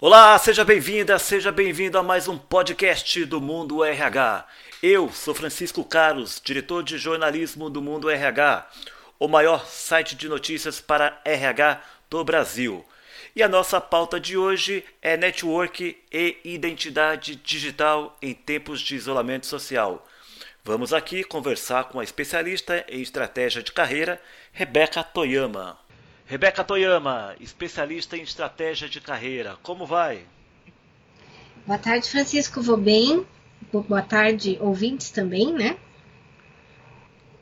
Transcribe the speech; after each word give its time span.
Olá, 0.00 0.38
seja 0.38 0.64
bem-vinda, 0.64 1.18
seja 1.18 1.50
bem-vindo 1.50 1.98
a 1.98 2.04
mais 2.04 2.28
um 2.28 2.38
podcast 2.38 3.24
do 3.24 3.40
Mundo 3.40 3.82
RH. 3.82 4.46
Eu 4.80 5.10
sou 5.10 5.34
Francisco 5.34 5.82
Carlos, 5.82 6.40
diretor 6.44 6.84
de 6.84 6.96
jornalismo 6.96 7.68
do 7.68 7.82
Mundo 7.82 8.08
RH, 8.08 8.70
o 9.18 9.26
maior 9.26 9.66
site 9.66 10.14
de 10.14 10.28
notícias 10.28 10.80
para 10.80 11.20
RH 11.24 11.82
do 12.08 12.22
Brasil. 12.22 12.86
E 13.34 13.42
a 13.42 13.48
nossa 13.48 13.80
pauta 13.80 14.20
de 14.20 14.38
hoje 14.38 14.84
é 15.02 15.16
network 15.16 15.98
e 16.12 16.36
identidade 16.44 17.34
digital 17.34 18.16
em 18.22 18.32
tempos 18.32 18.80
de 18.80 18.94
isolamento 18.94 19.48
social. 19.48 20.06
Vamos 20.62 20.92
aqui 20.92 21.24
conversar 21.24 21.86
com 21.88 21.98
a 21.98 22.04
especialista 22.04 22.86
em 22.88 23.02
estratégia 23.02 23.64
de 23.64 23.72
carreira, 23.72 24.22
Rebeca 24.52 25.02
Toyama. 25.02 25.87
Rebeca 26.28 26.62
Toyama, 26.62 27.34
especialista 27.40 28.14
em 28.14 28.20
estratégia 28.20 28.86
de 28.86 29.00
carreira, 29.00 29.56
como 29.62 29.86
vai? 29.86 30.26
Boa 31.66 31.78
tarde, 31.78 32.10
Francisco, 32.10 32.60
vou 32.60 32.76
bem. 32.76 33.26
Boa 33.72 34.02
tarde, 34.02 34.58
ouvintes 34.60 35.10
também, 35.10 35.54
né? 35.54 35.78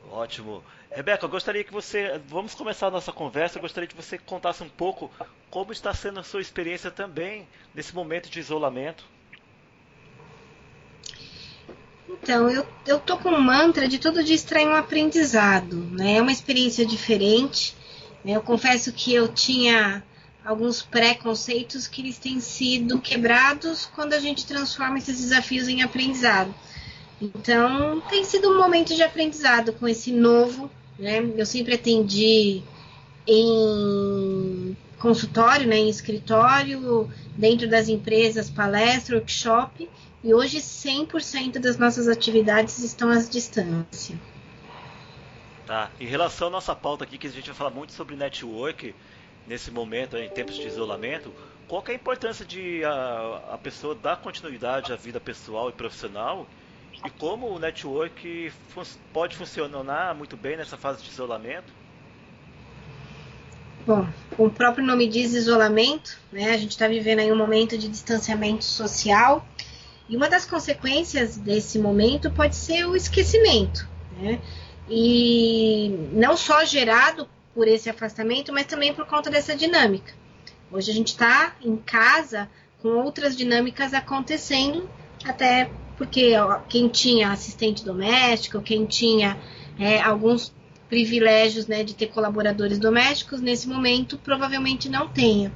Ótimo. 0.09 0.63
Rebeca, 0.89 1.25
eu 1.25 1.29
gostaria 1.29 1.65
que 1.65 1.71
você. 1.71 2.21
Vamos 2.27 2.55
começar 2.55 2.87
a 2.87 2.91
nossa 2.91 3.11
conversa. 3.11 3.57
Eu 3.57 3.61
gostaria 3.61 3.89
que 3.89 3.95
você 3.95 4.17
contasse 4.17 4.63
um 4.63 4.69
pouco 4.69 5.11
como 5.51 5.73
está 5.73 5.93
sendo 5.93 6.21
a 6.21 6.23
sua 6.23 6.39
experiência 6.39 6.89
também 6.89 7.45
nesse 7.75 7.93
momento 7.93 8.29
de 8.29 8.39
isolamento. 8.39 9.03
Então, 12.09 12.49
eu, 12.49 12.65
eu 12.85 12.99
tô 12.99 13.17
com 13.17 13.29
um 13.29 13.41
mantra 13.41 13.85
de 13.85 13.99
todo 13.99 14.23
dia 14.23 14.35
extrair 14.35 14.65
um 14.65 14.75
aprendizado, 14.75 15.75
né? 15.91 16.15
É 16.15 16.21
uma 16.21 16.31
experiência 16.31 16.85
diferente. 16.85 17.75
Eu 18.27 18.41
confesso 18.41 18.91
que 18.91 19.13
eu 19.13 19.27
tinha 19.27 20.03
alguns 20.43 20.81
preconceitos 20.81 21.87
que 21.87 22.01
eles 22.01 22.17
têm 22.17 22.39
sido 22.39 22.99
quebrados 22.99 23.89
quando 23.95 24.13
a 24.13 24.19
gente 24.19 24.45
transforma 24.45 24.97
esses 24.97 25.19
desafios 25.19 25.67
em 25.67 25.81
aprendizado. 25.81 26.53
Então, 27.21 28.01
tem 28.09 28.23
sido 28.23 28.49
um 28.49 28.57
momento 28.57 28.93
de 28.93 29.01
aprendizado 29.01 29.73
com 29.73 29.87
esse 29.87 30.11
novo, 30.11 30.69
né? 30.99 31.19
Eu 31.35 31.45
sempre 31.45 31.75
atendi 31.75 32.61
em 33.25 34.77
consultório, 34.99 35.67
né, 35.67 35.77
em 35.77 35.89
escritório, 35.89 37.09
dentro 37.35 37.69
das 37.69 37.87
empresas, 37.87 38.49
palestra, 38.49 39.15
workshop, 39.15 39.87
e 40.23 40.33
hoje 40.33 40.59
100% 40.59 41.59
das 41.59 41.77
nossas 41.77 42.07
atividades 42.07 42.79
estão 42.79 43.09
à 43.09 43.19
distância. 43.19 44.19
Tá. 45.67 45.91
Em 45.99 46.05
relação 46.05 46.47
à 46.47 46.51
nossa 46.51 46.73
pauta 46.73 47.03
aqui, 47.03 47.17
que 47.17 47.27
a 47.27 47.29
gente 47.29 47.47
vai 47.47 47.55
falar 47.55 47.71
muito 47.71 47.91
sobre 47.91 48.15
network 48.15 48.95
nesse 49.45 49.69
momento, 49.69 50.17
em 50.17 50.29
tempos 50.29 50.55
de 50.55 50.65
isolamento, 50.65 51.33
qual 51.67 51.83
é 51.87 51.91
a 51.91 51.95
importância 51.95 52.45
de 52.45 52.85
a, 52.85 53.41
a 53.51 53.57
pessoa 53.57 53.93
dar 53.93 54.15
continuidade 54.15 54.93
à 54.93 54.95
vida 54.95 55.19
pessoal 55.19 55.69
e 55.69 55.73
profissional 55.73 56.47
e 57.05 57.09
como 57.09 57.47
o 57.47 57.59
network 57.59 58.49
fun 58.69 58.83
pode 59.11 59.35
funcionar 59.35 60.15
muito 60.15 60.37
bem 60.37 60.55
nessa 60.55 60.77
fase 60.77 61.03
de 61.03 61.09
isolamento? 61.09 61.73
Bom, 63.85 64.07
o 64.37 64.49
próprio 64.49 64.85
nome 64.85 65.05
diz 65.07 65.33
isolamento, 65.33 66.17
né? 66.31 66.51
A 66.51 66.57
gente 66.57 66.71
está 66.71 66.87
vivendo 66.87 67.19
aí 67.19 67.31
um 67.31 67.37
momento 67.37 67.77
de 67.77 67.89
distanciamento 67.89 68.63
social 68.63 69.45
e 70.07 70.15
uma 70.15 70.29
das 70.29 70.45
consequências 70.45 71.35
desse 71.35 71.77
momento 71.77 72.31
pode 72.31 72.55
ser 72.55 72.85
o 72.85 72.95
esquecimento, 72.95 73.87
né? 74.17 74.39
E 74.89 76.09
não 76.11 76.37
só 76.37 76.63
gerado 76.63 77.27
por 77.53 77.67
esse 77.67 77.89
afastamento, 77.89 78.53
mas 78.53 78.65
também 78.65 78.93
por 78.93 79.05
conta 79.05 79.29
dessa 79.29 79.55
dinâmica. 79.55 80.13
Hoje 80.71 80.91
a 80.91 80.93
gente 80.93 81.07
está 81.07 81.55
em 81.61 81.75
casa 81.77 82.49
com 82.81 82.89
outras 82.89 83.35
dinâmicas 83.35 83.93
acontecendo, 83.93 84.89
até 85.25 85.69
porque 85.97 86.33
quem 86.69 86.87
tinha 86.87 87.31
assistente 87.31 87.83
doméstico, 87.83 88.61
quem 88.61 88.85
tinha 88.85 89.37
é, 89.79 89.99
alguns 89.99 90.53
privilégios 90.87 91.67
né, 91.67 91.83
de 91.83 91.95
ter 91.95 92.07
colaboradores 92.07 92.79
domésticos, 92.79 93.41
nesse 93.41 93.67
momento 93.67 94.17
provavelmente 94.17 94.87
não 94.87 95.07
tenha. 95.07 95.51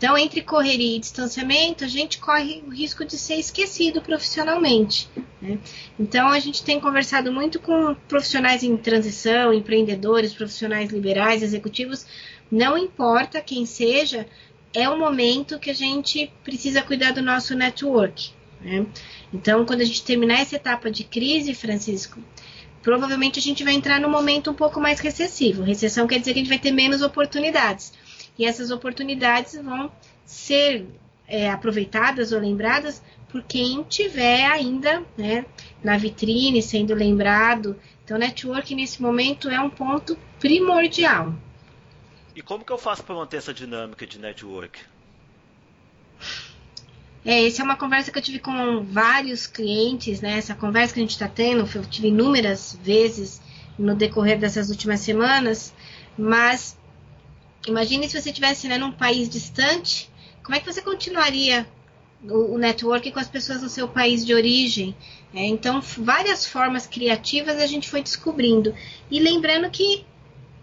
Então, 0.00 0.16
entre 0.16 0.40
correria 0.40 0.96
e 0.96 0.98
distanciamento, 0.98 1.84
a 1.84 1.86
gente 1.86 2.16
corre 2.16 2.64
o 2.66 2.70
risco 2.70 3.04
de 3.04 3.18
ser 3.18 3.34
esquecido 3.34 4.00
profissionalmente. 4.00 5.06
Né? 5.42 5.58
Então, 5.98 6.28
a 6.28 6.38
gente 6.38 6.64
tem 6.64 6.80
conversado 6.80 7.30
muito 7.30 7.60
com 7.60 7.94
profissionais 8.08 8.62
em 8.62 8.74
transição, 8.78 9.52
empreendedores, 9.52 10.32
profissionais 10.32 10.88
liberais, 10.88 11.42
executivos, 11.42 12.06
não 12.50 12.78
importa 12.78 13.42
quem 13.42 13.66
seja, 13.66 14.26
é 14.72 14.88
o 14.88 14.98
momento 14.98 15.58
que 15.58 15.68
a 15.68 15.74
gente 15.74 16.32
precisa 16.42 16.80
cuidar 16.80 17.12
do 17.12 17.20
nosso 17.20 17.54
network. 17.54 18.30
Né? 18.62 18.86
Então, 19.34 19.66
quando 19.66 19.82
a 19.82 19.84
gente 19.84 20.02
terminar 20.02 20.40
essa 20.40 20.56
etapa 20.56 20.90
de 20.90 21.04
crise, 21.04 21.52
Francisco, 21.52 22.18
provavelmente 22.80 23.38
a 23.38 23.42
gente 23.42 23.62
vai 23.62 23.74
entrar 23.74 24.00
num 24.00 24.08
momento 24.08 24.50
um 24.50 24.54
pouco 24.54 24.80
mais 24.80 24.98
recessivo. 24.98 25.62
Recessão 25.62 26.06
quer 26.06 26.20
dizer 26.20 26.32
que 26.32 26.38
a 26.38 26.42
gente 26.42 26.48
vai 26.48 26.58
ter 26.58 26.70
menos 26.70 27.02
oportunidades 27.02 27.99
e 28.40 28.46
essas 28.46 28.70
oportunidades 28.70 29.54
vão 29.62 29.92
ser 30.24 30.86
é, 31.28 31.50
aproveitadas 31.50 32.32
ou 32.32 32.40
lembradas 32.40 33.02
por 33.28 33.42
quem 33.42 33.82
tiver 33.82 34.46
ainda 34.46 35.04
né, 35.14 35.44
na 35.84 35.98
vitrine, 35.98 36.62
sendo 36.62 36.94
lembrado. 36.94 37.78
Então, 38.02 38.16
network 38.16 38.74
nesse 38.74 39.02
momento 39.02 39.50
é 39.50 39.60
um 39.60 39.68
ponto 39.68 40.18
primordial. 40.38 41.34
E 42.34 42.40
como 42.40 42.64
que 42.64 42.72
eu 42.72 42.78
faço 42.78 43.04
para 43.04 43.14
manter 43.14 43.36
essa 43.36 43.52
dinâmica 43.52 44.06
de 44.06 44.18
network? 44.18 44.80
É, 47.22 47.46
essa 47.46 47.60
é 47.60 47.64
uma 47.64 47.76
conversa 47.76 48.10
que 48.10 48.16
eu 48.16 48.22
tive 48.22 48.38
com 48.38 48.82
vários 48.84 49.46
clientes, 49.46 50.22
né? 50.22 50.38
Essa 50.38 50.54
conversa 50.54 50.94
que 50.94 51.00
a 51.00 51.02
gente 51.02 51.10
está 51.10 51.28
tendo, 51.28 51.68
eu 51.76 51.84
tive 51.84 52.08
inúmeras 52.08 52.78
vezes 52.82 53.42
no 53.78 53.94
decorrer 53.94 54.38
dessas 54.38 54.70
últimas 54.70 55.00
semanas, 55.00 55.74
mas 56.16 56.79
Imagine 57.70 58.08
se 58.08 58.20
você 58.20 58.30
estivesse 58.30 58.66
né, 58.66 58.76
num 58.76 58.90
país 58.90 59.28
distante, 59.28 60.10
como 60.42 60.56
é 60.56 60.60
que 60.60 60.70
você 60.70 60.82
continuaria 60.82 61.64
o, 62.24 62.56
o 62.56 63.12
com 63.12 63.20
as 63.20 63.28
pessoas 63.28 63.62
no 63.62 63.68
seu 63.68 63.86
país 63.86 64.26
de 64.26 64.34
origem? 64.34 64.96
É, 65.32 65.46
então, 65.46 65.80
várias 65.80 66.44
formas 66.44 66.88
criativas 66.88 67.60
a 67.60 67.66
gente 67.66 67.88
foi 67.88 68.02
descobrindo. 68.02 68.74
E 69.08 69.20
lembrando 69.20 69.70
que 69.70 70.04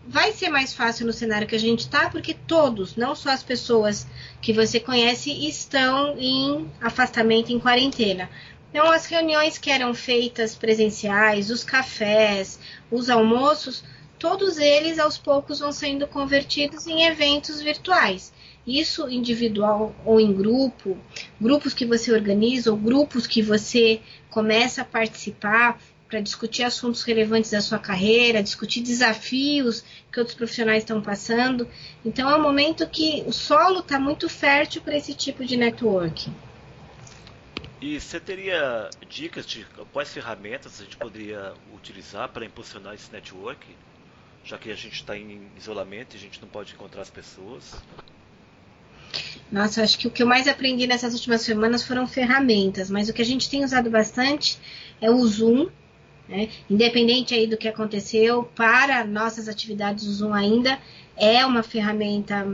vai 0.06 0.34
ser 0.34 0.50
mais 0.50 0.74
fácil 0.74 1.06
no 1.06 1.14
cenário 1.14 1.48
que 1.48 1.56
a 1.56 1.60
gente 1.60 1.80
está, 1.80 2.10
porque 2.10 2.34
todos, 2.34 2.98
não 2.98 3.16
só 3.16 3.30
as 3.30 3.42
pessoas 3.42 4.06
que 4.42 4.52
você 4.52 4.78
conhece, 4.78 5.32
estão 5.48 6.18
em 6.20 6.70
afastamento, 6.82 7.54
em 7.54 7.60
quarentena. 7.60 8.30
Então, 8.70 8.92
as 8.92 9.06
reuniões 9.06 9.58
que 9.58 9.72
eram 9.72 9.94
feitas 9.94 10.56
presenciais, 10.56 11.50
os 11.50 11.64
cafés, 11.64 12.60
os 12.92 13.10
almoços, 13.10 13.82
todos 14.20 14.58
eles 14.58 15.00
aos 15.00 15.18
poucos 15.18 15.60
vão 15.60 15.72
sendo 15.72 16.08
convertidos 16.08 16.88
em 16.88 17.04
eventos 17.04 17.62
virtuais. 17.62 18.34
Isso 18.66 19.10
individual 19.10 19.96
ou 20.06 20.20
em 20.20 20.34
grupo, 20.34 20.98
grupos 21.40 21.74
que 21.74 21.86
você 21.86 22.12
organiza 22.12 22.72
ou 22.72 22.78
grupos 22.78 23.26
que 23.26 23.42
você 23.42 24.02
começa 24.30 24.82
a 24.82 24.86
participar 24.86 25.80
para 26.08 26.20
discutir 26.22 26.64
assuntos 26.64 27.04
relevantes 27.04 27.52
da 27.52 27.62
sua 27.62 27.80
carreira, 27.80 28.42
discutir 28.42 28.82
desafios 28.82 29.84
que 30.12 30.20
outros 30.20 30.36
profissionais 30.36 30.84
estão 30.84 31.02
passando. 31.02 31.68
Então 32.04 32.30
é 32.30 32.36
um 32.36 32.42
momento 32.42 32.88
que 32.88 33.24
o 33.26 33.32
solo 33.32 33.80
está 33.80 34.00
muito 34.00 34.30
fértil 34.30 34.82
para 34.82 34.96
esse 34.96 35.14
tipo 35.14 35.46
de 35.46 35.58
networking. 35.58 36.34
E 37.80 38.00
você 38.00 38.20
teria 38.20 38.90
dicas 39.08 39.46
de 39.46 39.66
quais 39.94 40.12
ferramentas 40.12 40.82
a 40.82 40.84
gente 40.84 40.98
poderia 40.98 41.54
utilizar 41.76 42.28
para 42.30 42.44
impulsionar 42.44 42.96
esse 42.96 43.12
network? 43.12 43.68
Já 44.48 44.58
que 44.58 44.72
a 44.72 44.76
gente 44.76 44.94
está 44.94 45.18
em 45.18 45.42
isolamento 45.58 46.16
e 46.16 46.18
a 46.18 46.20
gente 46.20 46.42
não 46.42 46.48
pode 46.48 46.74
encontrar 46.74 47.02
as 47.02 47.10
pessoas? 47.10 47.76
Nossa, 49.52 49.84
acho 49.84 49.98
que 49.98 50.08
o 50.08 50.12
que 50.12 50.24
eu 50.24 50.28
mais 50.28 50.48
aprendi 50.48 50.88
nessas 50.88 51.14
últimas 51.14 51.42
semanas 51.42 51.84
foram 51.84 52.08
ferramentas, 52.08 52.90
mas 52.90 53.10
o 53.10 53.14
que 53.14 53.22
a 53.22 53.26
gente 53.26 53.50
tem 53.50 53.64
usado 53.64 53.90
bastante 53.90 54.58
é 55.02 55.12
o 55.12 55.26
Zoom, 55.26 55.70
né? 56.28 56.50
Independente 56.70 57.34
aí 57.34 57.48
do 57.48 57.58
que 57.58 57.68
aconteceu, 57.68 58.44
para 58.56 59.06
nossas 59.06 59.48
atividades 59.48 60.06
o 60.06 60.14
Zoom 60.14 60.34
ainda 60.34 60.80
é 61.16 61.46
uma 61.46 61.64
ferramenta 61.64 62.46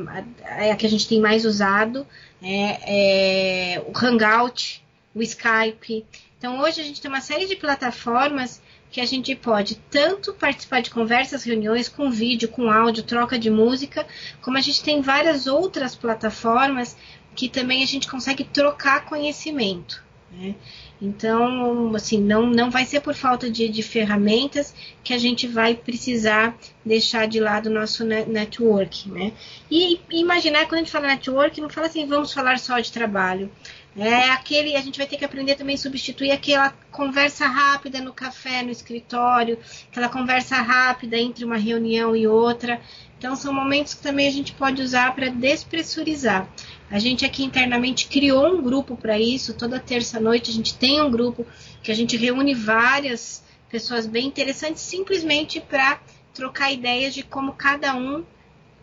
é 0.41 0.71
a 0.71 0.75
que 0.75 0.85
a 0.85 0.89
gente 0.89 1.07
tem 1.07 1.19
mais 1.19 1.45
usado, 1.45 2.07
é, 2.41 3.75
é 3.75 3.81
o 3.81 3.91
Hangout, 3.97 4.82
o 5.13 5.21
Skype. 5.21 6.05
Então 6.37 6.59
hoje 6.59 6.81
a 6.81 6.83
gente 6.83 7.01
tem 7.01 7.09
uma 7.09 7.21
série 7.21 7.45
de 7.45 7.55
plataformas 7.55 8.61
que 8.91 9.01
a 9.01 9.05
gente 9.05 9.35
pode 9.35 9.75
tanto 9.89 10.33
participar 10.33 10.81
de 10.81 10.91
conversas, 10.91 11.43
reuniões 11.43 11.89
com 11.89 12.11
vídeo, 12.11 12.47
com 12.47 12.69
áudio, 12.69 13.03
troca 13.03 13.39
de 13.39 13.49
música, 13.49 14.05
como 14.41 14.57
a 14.57 14.61
gente 14.61 14.83
tem 14.83 15.01
várias 15.01 15.47
outras 15.47 15.95
plataformas 15.95 16.95
que 17.35 17.49
também 17.49 17.81
a 17.81 17.87
gente 17.87 18.07
consegue 18.07 18.43
trocar 18.43 19.05
conhecimento. 19.05 20.03
Né? 20.31 20.55
Então, 21.01 21.93
assim, 21.95 22.19
não, 22.19 22.45
não 22.45 22.71
vai 22.71 22.85
ser 22.85 23.01
por 23.01 23.13
falta 23.13 23.49
de, 23.49 23.67
de 23.67 23.83
ferramentas 23.83 24.73
que 25.03 25.13
a 25.13 25.17
gente 25.17 25.47
vai 25.47 25.75
precisar 25.75 26.55
deixar 26.85 27.27
de 27.27 27.39
lado 27.39 27.67
o 27.67 27.73
nosso 27.73 28.05
network, 28.05 29.09
né? 29.09 29.33
E, 29.69 29.99
e 30.09 30.21
imaginar, 30.21 30.65
quando 30.65 30.75
a 30.75 30.77
gente 30.77 30.91
fala 30.91 31.07
network, 31.07 31.59
não 31.59 31.69
fala 31.69 31.87
assim, 31.87 32.07
vamos 32.07 32.31
falar 32.31 32.57
só 32.57 32.79
de 32.79 32.91
trabalho. 32.91 33.51
É 33.95 34.31
aquele, 34.31 34.75
a 34.75 34.81
gente 34.81 34.97
vai 34.97 35.05
ter 35.05 35.17
que 35.17 35.25
aprender 35.25 35.55
também 35.55 35.75
a 35.75 35.77
substituir 35.77 36.31
aquela 36.31 36.71
conversa 36.91 37.45
rápida 37.45 38.01
no 38.01 38.11
café, 38.11 38.63
no 38.63 38.71
escritório, 38.71 39.59
aquela 39.91 40.09
conversa 40.09 40.55
rápida 40.55 41.15
entre 41.15 41.45
uma 41.45 41.57
reunião 41.57 42.15
e 42.15 42.27
outra. 42.27 42.81
Então, 43.19 43.35
são 43.35 43.53
momentos 43.53 43.93
que 43.93 44.01
também 44.01 44.27
a 44.27 44.31
gente 44.31 44.51
pode 44.53 44.81
usar 44.81 45.13
para 45.13 45.29
despressurizar. 45.29 46.49
A 46.89 46.97
gente 46.97 47.23
aqui 47.23 47.43
internamente 47.43 48.07
criou 48.07 48.47
um 48.47 48.61
grupo 48.61 48.97
para 48.97 49.19
isso. 49.19 49.53
Toda 49.53 49.79
terça-noite 49.79 50.49
a 50.49 50.53
gente 50.53 50.75
tem 50.75 50.99
um 50.99 51.11
grupo 51.11 51.45
que 51.81 51.91
a 51.91 51.95
gente 51.95 52.17
reúne 52.17 52.55
várias 52.55 53.43
pessoas 53.69 54.07
bem 54.07 54.27
interessantes, 54.27 54.81
simplesmente 54.81 55.61
para 55.61 56.01
trocar 56.33 56.71
ideias 56.71 57.13
de 57.13 57.23
como 57.23 57.53
cada 57.53 57.95
um 57.95 58.25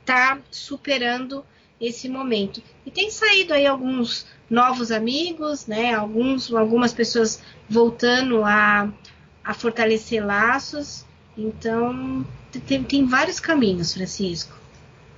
está 0.00 0.38
superando 0.50 1.44
esse 1.80 2.08
momento. 2.08 2.62
E 2.84 2.90
tem 2.90 3.10
saído 3.10 3.54
aí 3.54 3.66
alguns 3.66 4.26
novos 4.48 4.90
amigos, 4.90 5.66
né? 5.66 5.94
Alguns, 5.94 6.52
algumas 6.52 6.92
pessoas 6.92 7.42
voltando 7.68 8.44
a, 8.44 8.92
a 9.42 9.54
fortalecer 9.54 10.24
laços. 10.24 11.06
Então, 11.36 12.26
tem, 12.66 12.84
tem 12.84 13.06
vários 13.06 13.40
caminhos, 13.40 13.94
Francisco. 13.94 14.58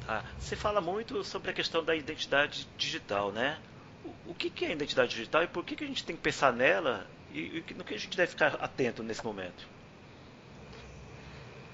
Ah, 0.06 0.22
você 0.38 0.54
fala 0.54 0.80
muito 0.80 1.24
sobre 1.24 1.50
a 1.50 1.54
questão 1.54 1.82
da 1.82 1.96
identidade 1.96 2.68
digital, 2.76 3.32
né? 3.32 3.58
O, 4.04 4.32
o 4.32 4.34
que, 4.34 4.50
que, 4.50 4.64
é 4.64 4.72
identidade 4.72 5.10
digital 5.10 5.42
e 5.42 5.46
por 5.46 5.64
que, 5.64 5.74
que 5.74 5.84
a 5.84 5.86
gente 5.86 6.04
tem 6.04 6.14
que 6.14 6.22
pensar 6.22 6.52
nela 6.52 7.06
e, 7.32 7.64
e 7.68 7.74
no 7.74 7.82
que 7.82 7.94
a 7.94 7.98
gente 7.98 8.16
deve 8.16 8.30
ficar 8.30 8.56
atento 8.60 9.02
nesse 9.02 9.24
momento? 9.24 9.66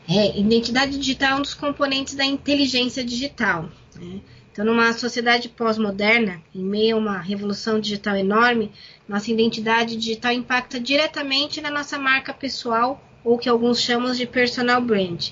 É, 0.09 0.39
identidade 0.39 0.97
digital 0.99 1.33
é 1.33 1.35
um 1.35 1.43
dos 1.43 1.53
componentes 1.53 2.15
da 2.15 2.25
inteligência 2.25 3.05
digital. 3.05 3.69
Né? 3.95 4.21
Então, 4.59 4.75
numa 4.75 4.93
sociedade 4.93 5.49
pós-moderna, 5.49 6.43
em 6.53 6.65
meio 6.65 6.97
a 6.97 6.99
uma 6.99 7.19
revolução 7.21 7.79
digital 7.79 8.17
enorme, 8.17 8.73
nossa 9.09 9.31
identidade 9.31 9.97
digital 9.97 10.33
impacta 10.33 10.81
diretamente 10.81 11.61
na 11.61 11.71
nossa 11.71 11.97
marca 11.97 12.35
pessoal, 12.35 13.01
ou 13.23 13.39
que 13.39 13.49
alguns 13.49 13.81
chamam 13.81 14.11
de 14.11 14.27
personal 14.27 14.81
brand. 14.81 15.29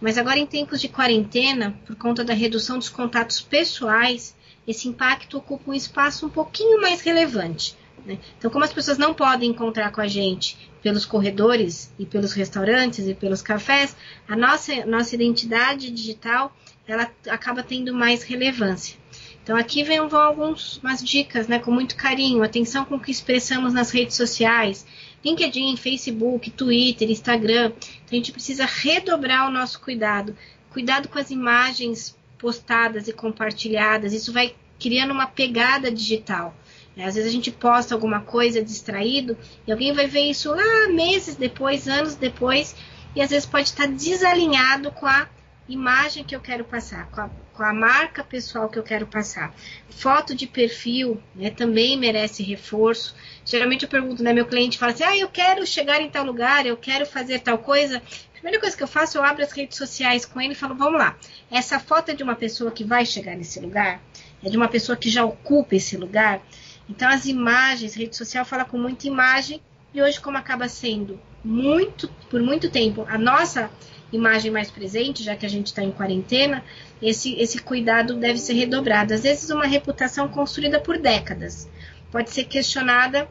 Mas 0.00 0.16
agora, 0.16 0.38
em 0.38 0.46
tempos 0.46 0.80
de 0.80 0.88
quarentena, 0.88 1.78
por 1.84 1.96
conta 1.96 2.24
da 2.24 2.32
redução 2.32 2.78
dos 2.78 2.88
contatos 2.88 3.42
pessoais, 3.42 4.34
esse 4.66 4.88
impacto 4.88 5.36
ocupa 5.36 5.70
um 5.70 5.74
espaço 5.74 6.24
um 6.24 6.30
pouquinho 6.30 6.80
mais 6.80 7.02
relevante. 7.02 7.76
Né? 8.06 8.18
Então, 8.38 8.50
como 8.50 8.64
as 8.64 8.72
pessoas 8.72 8.96
não 8.96 9.12
podem 9.12 9.50
encontrar 9.50 9.92
com 9.92 10.00
a 10.00 10.08
gente 10.08 10.56
pelos 10.82 11.04
corredores 11.04 11.92
e 11.98 12.06
pelos 12.06 12.32
restaurantes 12.32 13.06
e 13.06 13.12
pelos 13.12 13.42
cafés, 13.42 13.94
a 14.26 14.34
nossa, 14.34 14.86
nossa 14.86 15.14
identidade 15.14 15.90
digital 15.90 16.56
ela 16.86 17.10
acaba 17.28 17.62
tendo 17.62 17.94
mais 17.94 18.22
relevância. 18.22 18.96
Então 19.42 19.56
aqui 19.56 19.82
vem 19.82 20.06
vão 20.06 20.20
algumas 20.20 21.02
dicas, 21.02 21.48
né, 21.48 21.58
com 21.58 21.70
muito 21.70 21.96
carinho, 21.96 22.42
atenção 22.44 22.84
com 22.84 22.94
o 22.94 23.00
que 23.00 23.10
expressamos 23.10 23.72
nas 23.72 23.90
redes 23.90 24.16
sociais, 24.16 24.86
LinkedIn, 25.24 25.76
Facebook, 25.76 26.50
Twitter, 26.50 27.10
Instagram. 27.10 27.72
Então 27.76 28.12
a 28.12 28.14
gente 28.14 28.32
precisa 28.32 28.64
redobrar 28.64 29.48
o 29.48 29.52
nosso 29.52 29.80
cuidado, 29.80 30.36
cuidado 30.70 31.08
com 31.08 31.18
as 31.18 31.30
imagens 31.30 32.16
postadas 32.38 33.08
e 33.08 33.12
compartilhadas. 33.12 34.12
Isso 34.12 34.32
vai 34.32 34.54
criando 34.78 35.12
uma 35.12 35.26
pegada 35.26 35.90
digital. 35.90 36.54
Né? 36.96 37.04
Às 37.04 37.14
vezes 37.14 37.30
a 37.30 37.32
gente 37.32 37.50
posta 37.50 37.94
alguma 37.94 38.20
coisa 38.20 38.62
distraído 38.62 39.36
e 39.66 39.72
alguém 39.72 39.92
vai 39.92 40.06
ver 40.06 40.30
isso 40.30 40.50
lá 40.50 40.88
meses 40.88 41.36
depois, 41.36 41.88
anos 41.88 42.14
depois, 42.14 42.74
e 43.14 43.20
às 43.20 43.30
vezes 43.30 43.46
pode 43.46 43.68
estar 43.68 43.86
desalinhado 43.86 44.90
com 44.92 45.06
a 45.06 45.28
imagem 45.68 46.24
que 46.24 46.34
eu 46.34 46.40
quero 46.40 46.64
passar, 46.64 47.08
com 47.10 47.20
a, 47.20 47.30
com 47.54 47.62
a 47.62 47.72
marca 47.72 48.24
pessoal 48.24 48.68
que 48.68 48.78
eu 48.78 48.82
quero 48.82 49.06
passar. 49.06 49.54
Foto 49.88 50.34
de 50.34 50.46
perfil 50.46 51.22
né, 51.34 51.50
também 51.50 51.98
merece 51.98 52.42
reforço. 52.42 53.14
Geralmente 53.44 53.84
eu 53.84 53.88
pergunto, 53.88 54.22
né, 54.22 54.32
meu 54.32 54.46
cliente 54.46 54.78
fala 54.78 54.92
assim, 54.92 55.04
ah, 55.04 55.16
eu 55.16 55.28
quero 55.28 55.66
chegar 55.66 56.00
em 56.00 56.10
tal 56.10 56.24
lugar, 56.24 56.66
eu 56.66 56.76
quero 56.76 57.06
fazer 57.06 57.40
tal 57.40 57.58
coisa. 57.58 57.98
A 57.98 58.32
primeira 58.32 58.60
coisa 58.60 58.76
que 58.76 58.82
eu 58.82 58.88
faço, 58.88 59.18
eu 59.18 59.22
abro 59.22 59.42
as 59.42 59.52
redes 59.52 59.78
sociais 59.78 60.26
com 60.26 60.40
ele 60.40 60.52
e 60.52 60.56
falo, 60.56 60.74
vamos 60.74 60.98
lá, 60.98 61.16
essa 61.50 61.78
foto 61.78 62.10
é 62.10 62.14
de 62.14 62.22
uma 62.22 62.34
pessoa 62.34 62.70
que 62.70 62.84
vai 62.84 63.06
chegar 63.06 63.36
nesse 63.36 63.60
lugar? 63.60 64.00
É 64.42 64.50
de 64.50 64.56
uma 64.56 64.68
pessoa 64.68 64.96
que 64.96 65.08
já 65.08 65.24
ocupa 65.24 65.76
esse 65.76 65.96
lugar? 65.96 66.42
Então 66.88 67.08
as 67.08 67.26
imagens, 67.26 67.94
rede 67.94 68.16
social 68.16 68.44
fala 68.44 68.64
com 68.64 68.76
muita 68.76 69.06
imagem, 69.06 69.60
e 69.94 70.02
hoje 70.02 70.20
como 70.20 70.38
acaba 70.38 70.68
sendo 70.68 71.20
muito, 71.44 72.08
por 72.30 72.40
muito 72.40 72.70
tempo, 72.70 73.06
a 73.08 73.18
nossa 73.18 73.70
imagem 74.12 74.50
mais 74.50 74.70
presente, 74.70 75.22
já 75.22 75.34
que 75.34 75.46
a 75.46 75.48
gente 75.48 75.68
está 75.68 75.82
em 75.82 75.90
quarentena, 75.90 76.62
esse, 77.00 77.34
esse 77.34 77.58
cuidado 77.58 78.14
deve 78.14 78.38
ser 78.38 78.52
redobrado. 78.52 79.14
Às 79.14 79.22
vezes, 79.22 79.50
uma 79.50 79.66
reputação 79.66 80.28
construída 80.28 80.78
por 80.78 80.98
décadas 80.98 81.68
pode 82.10 82.30
ser 82.30 82.44
questionada, 82.44 83.28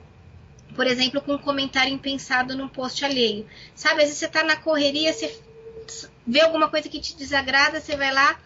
por 0.75 0.87
exemplo, 0.87 1.21
com 1.21 1.33
um 1.33 1.37
comentário 1.37 1.93
impensado 1.93 2.57
num 2.57 2.67
post 2.67 3.05
alheio. 3.05 3.45
Sabe, 3.75 4.01
às 4.01 4.07
vezes 4.07 4.17
você 4.17 4.25
está 4.25 4.43
na 4.43 4.55
correria, 4.55 5.13
você 5.13 5.39
vê 6.25 6.41
alguma 6.41 6.67
coisa 6.67 6.89
que 6.89 6.99
te 6.99 7.15
desagrada, 7.15 7.79
você 7.79 7.95
vai 7.95 8.11
lá, 8.11 8.39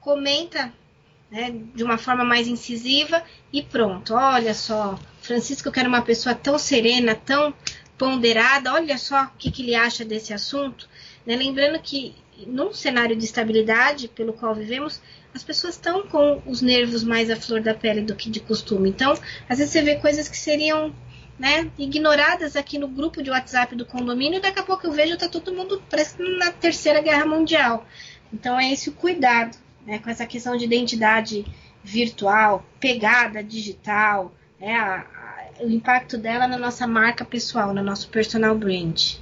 comenta 0.00 0.72
né, 1.30 1.54
de 1.74 1.84
uma 1.84 1.98
forma 1.98 2.24
mais 2.24 2.48
incisiva 2.48 3.22
e 3.52 3.62
pronto. 3.62 4.14
Olha 4.14 4.54
só, 4.54 4.98
Francisco, 5.20 5.68
eu 5.68 5.72
quero 5.72 5.88
uma 5.88 6.02
pessoa 6.02 6.34
tão 6.34 6.58
serena, 6.58 7.14
tão 7.14 7.54
ponderada, 7.98 8.72
olha 8.72 8.98
só 8.98 9.24
o 9.24 9.30
que, 9.38 9.50
que 9.50 9.62
ele 9.62 9.74
acha 9.74 10.04
desse 10.04 10.32
assunto. 10.34 10.88
Né? 11.26 11.36
Lembrando 11.36 11.78
que 11.80 12.14
num 12.46 12.72
cenário 12.72 13.16
de 13.16 13.24
estabilidade 13.24 14.08
pelo 14.08 14.32
qual 14.32 14.54
vivemos, 14.54 15.00
as 15.34 15.42
pessoas 15.42 15.74
estão 15.74 16.06
com 16.06 16.42
os 16.46 16.60
nervos 16.60 17.02
mais 17.04 17.30
à 17.30 17.36
flor 17.36 17.60
da 17.60 17.74
pele 17.74 18.02
do 18.02 18.14
que 18.14 18.30
de 18.30 18.40
costume. 18.40 18.90
Então, 18.90 19.12
às 19.48 19.58
vezes 19.58 19.72
você 19.72 19.82
vê 19.82 19.96
coisas 19.96 20.28
que 20.28 20.36
seriam 20.36 20.94
né, 21.38 21.70
ignoradas 21.78 22.56
aqui 22.56 22.78
no 22.78 22.88
grupo 22.88 23.22
de 23.22 23.30
WhatsApp 23.30 23.74
do 23.74 23.86
condomínio, 23.86 24.38
e 24.38 24.40
daqui 24.40 24.60
a 24.60 24.62
pouco 24.62 24.86
eu 24.86 24.92
vejo 24.92 25.16
tá 25.16 25.28
todo 25.28 25.52
mundo 25.52 25.82
parece 25.88 26.20
na 26.38 26.52
terceira 26.52 27.00
guerra 27.00 27.24
mundial. 27.24 27.86
Então 28.32 28.58
é 28.58 28.72
esse 28.72 28.90
o 28.90 28.92
cuidado, 28.92 29.56
né, 29.86 29.98
com 29.98 30.10
essa 30.10 30.26
questão 30.26 30.56
de 30.56 30.64
identidade 30.64 31.44
virtual, 31.82 32.64
pegada 32.78 33.42
digital, 33.42 34.32
né, 34.60 34.74
a, 34.74 34.98
a, 35.00 35.64
o 35.64 35.70
impacto 35.70 36.16
dela 36.16 36.46
na 36.46 36.58
nossa 36.58 36.86
marca 36.86 37.24
pessoal, 37.24 37.74
no 37.74 37.82
nosso 37.82 38.08
personal 38.08 38.54
brand. 38.56 39.16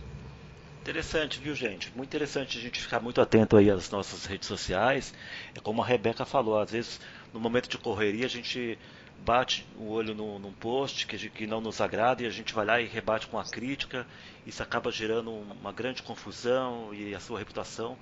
Interessante, 0.90 1.38
viu, 1.38 1.54
gente? 1.54 1.88
Muito 1.96 2.08
interessante 2.08 2.58
a 2.58 2.60
gente 2.60 2.80
ficar 2.80 2.98
muito 2.98 3.20
atento 3.20 3.56
aí 3.56 3.70
às 3.70 3.88
nossas 3.90 4.24
redes 4.24 4.48
sociais. 4.48 5.14
É 5.54 5.60
como 5.60 5.80
a 5.80 5.86
Rebeca 5.86 6.24
falou, 6.24 6.58
às 6.58 6.72
vezes 6.72 7.00
no 7.32 7.38
momento 7.38 7.68
de 7.68 7.78
correria 7.78 8.26
a 8.26 8.28
gente 8.28 8.76
bate 9.24 9.64
o 9.78 9.88
olho 9.90 10.16
no, 10.16 10.40
num 10.40 10.52
post 10.52 11.06
que, 11.06 11.30
que 11.30 11.46
não 11.46 11.60
nos 11.60 11.80
agrada 11.80 12.24
e 12.24 12.26
a 12.26 12.30
gente 12.30 12.52
vai 12.52 12.66
lá 12.66 12.80
e 12.80 12.86
rebate 12.86 13.28
com 13.28 13.38
a 13.38 13.44
crítica. 13.44 14.04
Isso 14.44 14.64
acaba 14.64 14.90
gerando 14.90 15.30
uma 15.30 15.70
grande 15.70 16.02
confusão 16.02 16.92
e 16.92 17.14
a 17.14 17.20
sua 17.20 17.38
reputação 17.38 17.96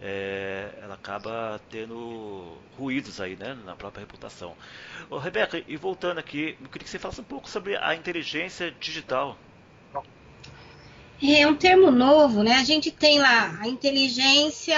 é, 0.00 0.68
ela 0.80 0.94
acaba 0.94 1.60
tendo 1.70 2.56
ruídos 2.78 3.20
aí, 3.20 3.34
né, 3.34 3.58
na 3.64 3.74
própria 3.74 4.02
reputação. 4.02 4.56
Ô, 5.10 5.18
Rebeca, 5.18 5.60
e 5.66 5.76
voltando 5.76 6.18
aqui, 6.18 6.56
eu 6.62 6.68
queria 6.68 6.84
que 6.84 6.90
você 6.90 7.00
falasse 7.00 7.20
um 7.20 7.24
pouco 7.24 7.50
sobre 7.50 7.76
a 7.76 7.96
inteligência 7.96 8.70
digital. 8.78 9.36
É 11.24 11.46
um 11.46 11.54
termo 11.54 11.88
novo, 11.92 12.42
né? 12.42 12.56
A 12.56 12.64
gente 12.64 12.90
tem 12.90 13.20
lá 13.20 13.56
a 13.60 13.68
inteligência, 13.68 14.76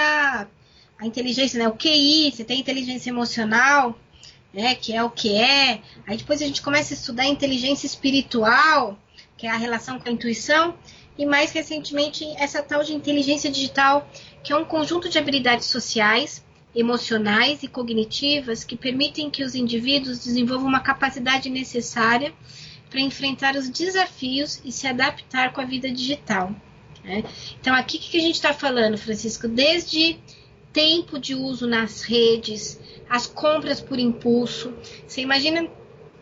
a 0.99 1.05
inteligência, 1.05 1.57
né? 1.57 1.67
O 1.67 1.75
QI, 1.75 2.31
você 2.31 2.43
tem 2.43 2.59
inteligência 2.59 3.09
emocional, 3.09 3.97
né? 4.53 4.75
Que 4.75 4.93
é 4.93 5.03
o 5.03 5.09
que 5.09 5.35
é. 5.35 5.81
Aí 6.05 6.17
depois 6.17 6.43
a 6.43 6.45
gente 6.45 6.61
começa 6.61 6.93
a 6.93 6.97
estudar 6.97 7.23
a 7.23 7.27
inteligência 7.27 7.87
espiritual, 7.87 8.95
que 9.35 9.47
é 9.47 9.49
a 9.49 9.57
relação 9.57 9.99
com 9.99 10.07
a 10.07 10.11
intuição. 10.11 10.75
E 11.17 11.25
mais 11.25 11.51
recentemente, 11.51 12.23
essa 12.37 12.61
tal 12.61 12.83
de 12.83 12.93
inteligência 12.93 13.49
digital, 13.49 14.07
que 14.43 14.53
é 14.53 14.55
um 14.55 14.65
conjunto 14.65 15.09
de 15.09 15.17
habilidades 15.17 15.65
sociais, 15.65 16.45
emocionais 16.75 17.63
e 17.63 17.67
cognitivas 17.67 18.63
que 18.63 18.77
permitem 18.77 19.31
que 19.31 19.43
os 19.43 19.55
indivíduos 19.55 20.19
desenvolvam 20.19 20.67
uma 20.67 20.81
capacidade 20.81 21.49
necessária 21.49 22.31
para 22.89 22.99
enfrentar 22.99 23.55
os 23.55 23.69
desafios 23.69 24.61
e 24.63 24.71
se 24.71 24.87
adaptar 24.87 25.53
com 25.53 25.61
a 25.61 25.65
vida 25.65 25.91
digital. 25.91 26.53
Né? 27.03 27.23
Então, 27.59 27.73
aqui 27.73 27.97
o 27.97 27.99
que 27.99 28.17
a 28.17 28.21
gente 28.21 28.35
está 28.35 28.53
falando, 28.53 28.97
Francisco? 28.97 29.47
Desde 29.47 30.19
tempo 30.73 31.17
de 31.19 31.33
uso 31.33 31.67
nas 31.67 32.01
redes, 32.01 32.79
as 33.09 33.27
compras 33.27 33.79
por 33.79 33.99
impulso. 33.99 34.73
Você 35.07 35.21
imagina 35.21 35.69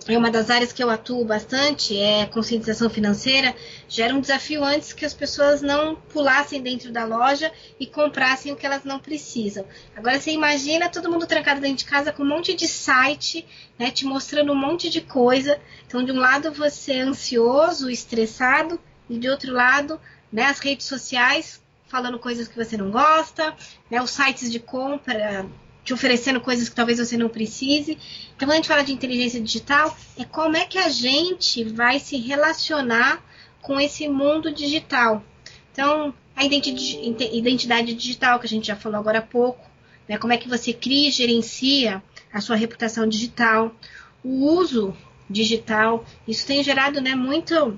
é 0.07 0.17
uma 0.17 0.29
das 0.29 0.49
áreas 0.49 0.73
que 0.73 0.83
eu 0.83 0.89
atuo 0.89 1.23
bastante, 1.23 1.97
é 1.97 2.25
conscientização 2.25 2.89
financeira, 2.89 3.55
gera 3.87 4.13
um 4.13 4.19
desafio 4.19 4.63
antes 4.63 4.91
que 4.91 5.05
as 5.05 5.13
pessoas 5.13 5.61
não 5.61 5.95
pulassem 5.95 6.61
dentro 6.61 6.91
da 6.91 7.05
loja 7.05 7.51
e 7.79 7.87
comprassem 7.87 8.51
o 8.51 8.55
que 8.55 8.65
elas 8.65 8.83
não 8.83 8.99
precisam. 8.99 9.65
Agora 9.95 10.19
você 10.19 10.31
imagina 10.31 10.89
todo 10.89 11.09
mundo 11.09 11.25
trancado 11.25 11.61
dentro 11.61 11.77
de 11.77 11.85
casa 11.85 12.11
com 12.11 12.23
um 12.23 12.27
monte 12.27 12.53
de 12.53 12.67
site, 12.67 13.45
né, 13.79 13.91
te 13.91 14.05
mostrando 14.05 14.51
um 14.51 14.55
monte 14.55 14.89
de 14.89 14.99
coisa. 14.99 15.59
Então, 15.87 16.03
de 16.03 16.11
um 16.11 16.19
lado 16.19 16.51
você 16.51 16.93
é 16.93 17.01
ansioso, 17.01 17.89
estressado, 17.89 18.79
e 19.09 19.17
de 19.17 19.29
outro 19.29 19.53
lado, 19.53 19.99
né, 20.31 20.45
as 20.45 20.59
redes 20.59 20.85
sociais 20.85 21.61
falando 21.87 22.17
coisas 22.17 22.47
que 22.47 22.55
você 22.55 22.75
não 22.75 22.89
gosta, 22.89 23.55
né, 23.89 24.01
os 24.01 24.09
sites 24.09 24.51
de 24.51 24.59
compra 24.59 25.45
te 25.83 25.93
oferecendo 25.93 26.39
coisas 26.39 26.69
que 26.69 26.75
talvez 26.75 26.99
você 26.99 27.17
não 27.17 27.29
precise. 27.29 27.97
Então, 28.35 28.47
quando 28.47 28.51
a 28.51 28.55
gente 28.55 28.67
fala 28.67 28.83
de 28.83 28.93
inteligência 28.93 29.41
digital, 29.41 29.95
é 30.17 30.23
como 30.23 30.55
é 30.55 30.65
que 30.65 30.77
a 30.77 30.89
gente 30.89 31.63
vai 31.63 31.99
se 31.99 32.17
relacionar 32.17 33.23
com 33.61 33.79
esse 33.79 34.07
mundo 34.07 34.51
digital. 34.51 35.23
Então, 35.71 36.13
a 36.35 36.45
identidade 36.45 37.93
digital, 37.93 38.39
que 38.39 38.45
a 38.45 38.49
gente 38.49 38.67
já 38.67 38.75
falou 38.75 38.99
agora 38.99 39.19
há 39.19 39.23
pouco, 39.23 39.67
né? 40.07 40.17
como 40.17 40.33
é 40.33 40.37
que 40.37 40.49
você 40.49 40.73
cria 40.73 41.09
e 41.09 41.11
gerencia 41.11 42.01
a 42.31 42.41
sua 42.41 42.55
reputação 42.55 43.07
digital, 43.07 43.75
o 44.23 44.45
uso 44.55 44.95
digital, 45.29 46.05
isso 46.27 46.45
tem 46.45 46.63
gerado 46.63 47.01
né, 47.01 47.15
muito, 47.15 47.77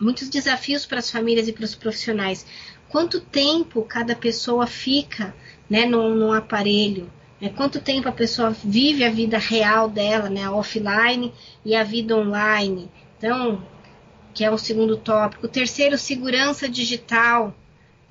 muitos 0.00 0.28
desafios 0.28 0.86
para 0.86 0.98
as 0.98 1.10
famílias 1.10 1.48
e 1.48 1.52
para 1.52 1.64
os 1.64 1.74
profissionais. 1.74 2.46
Quanto 2.88 3.20
tempo 3.20 3.82
cada 3.82 4.14
pessoa 4.14 4.66
fica 4.66 5.34
né, 5.68 5.84
num, 5.84 6.14
num 6.14 6.32
aparelho? 6.32 7.10
É, 7.40 7.48
quanto 7.50 7.80
tempo 7.80 8.08
a 8.08 8.12
pessoa 8.12 8.50
vive 8.50 9.04
a 9.04 9.10
vida 9.10 9.36
real 9.36 9.90
dela, 9.90 10.30
né, 10.30 10.48
offline 10.48 11.32
e 11.64 11.76
a 11.76 11.84
vida 11.84 12.16
online. 12.16 12.90
Então, 13.18 13.62
que 14.32 14.44
é 14.44 14.50
o 14.50 14.58
segundo 14.58 14.96
tópico. 14.96 15.46
O 15.46 15.48
terceiro, 15.48 15.98
segurança 15.98 16.68
digital. 16.68 17.54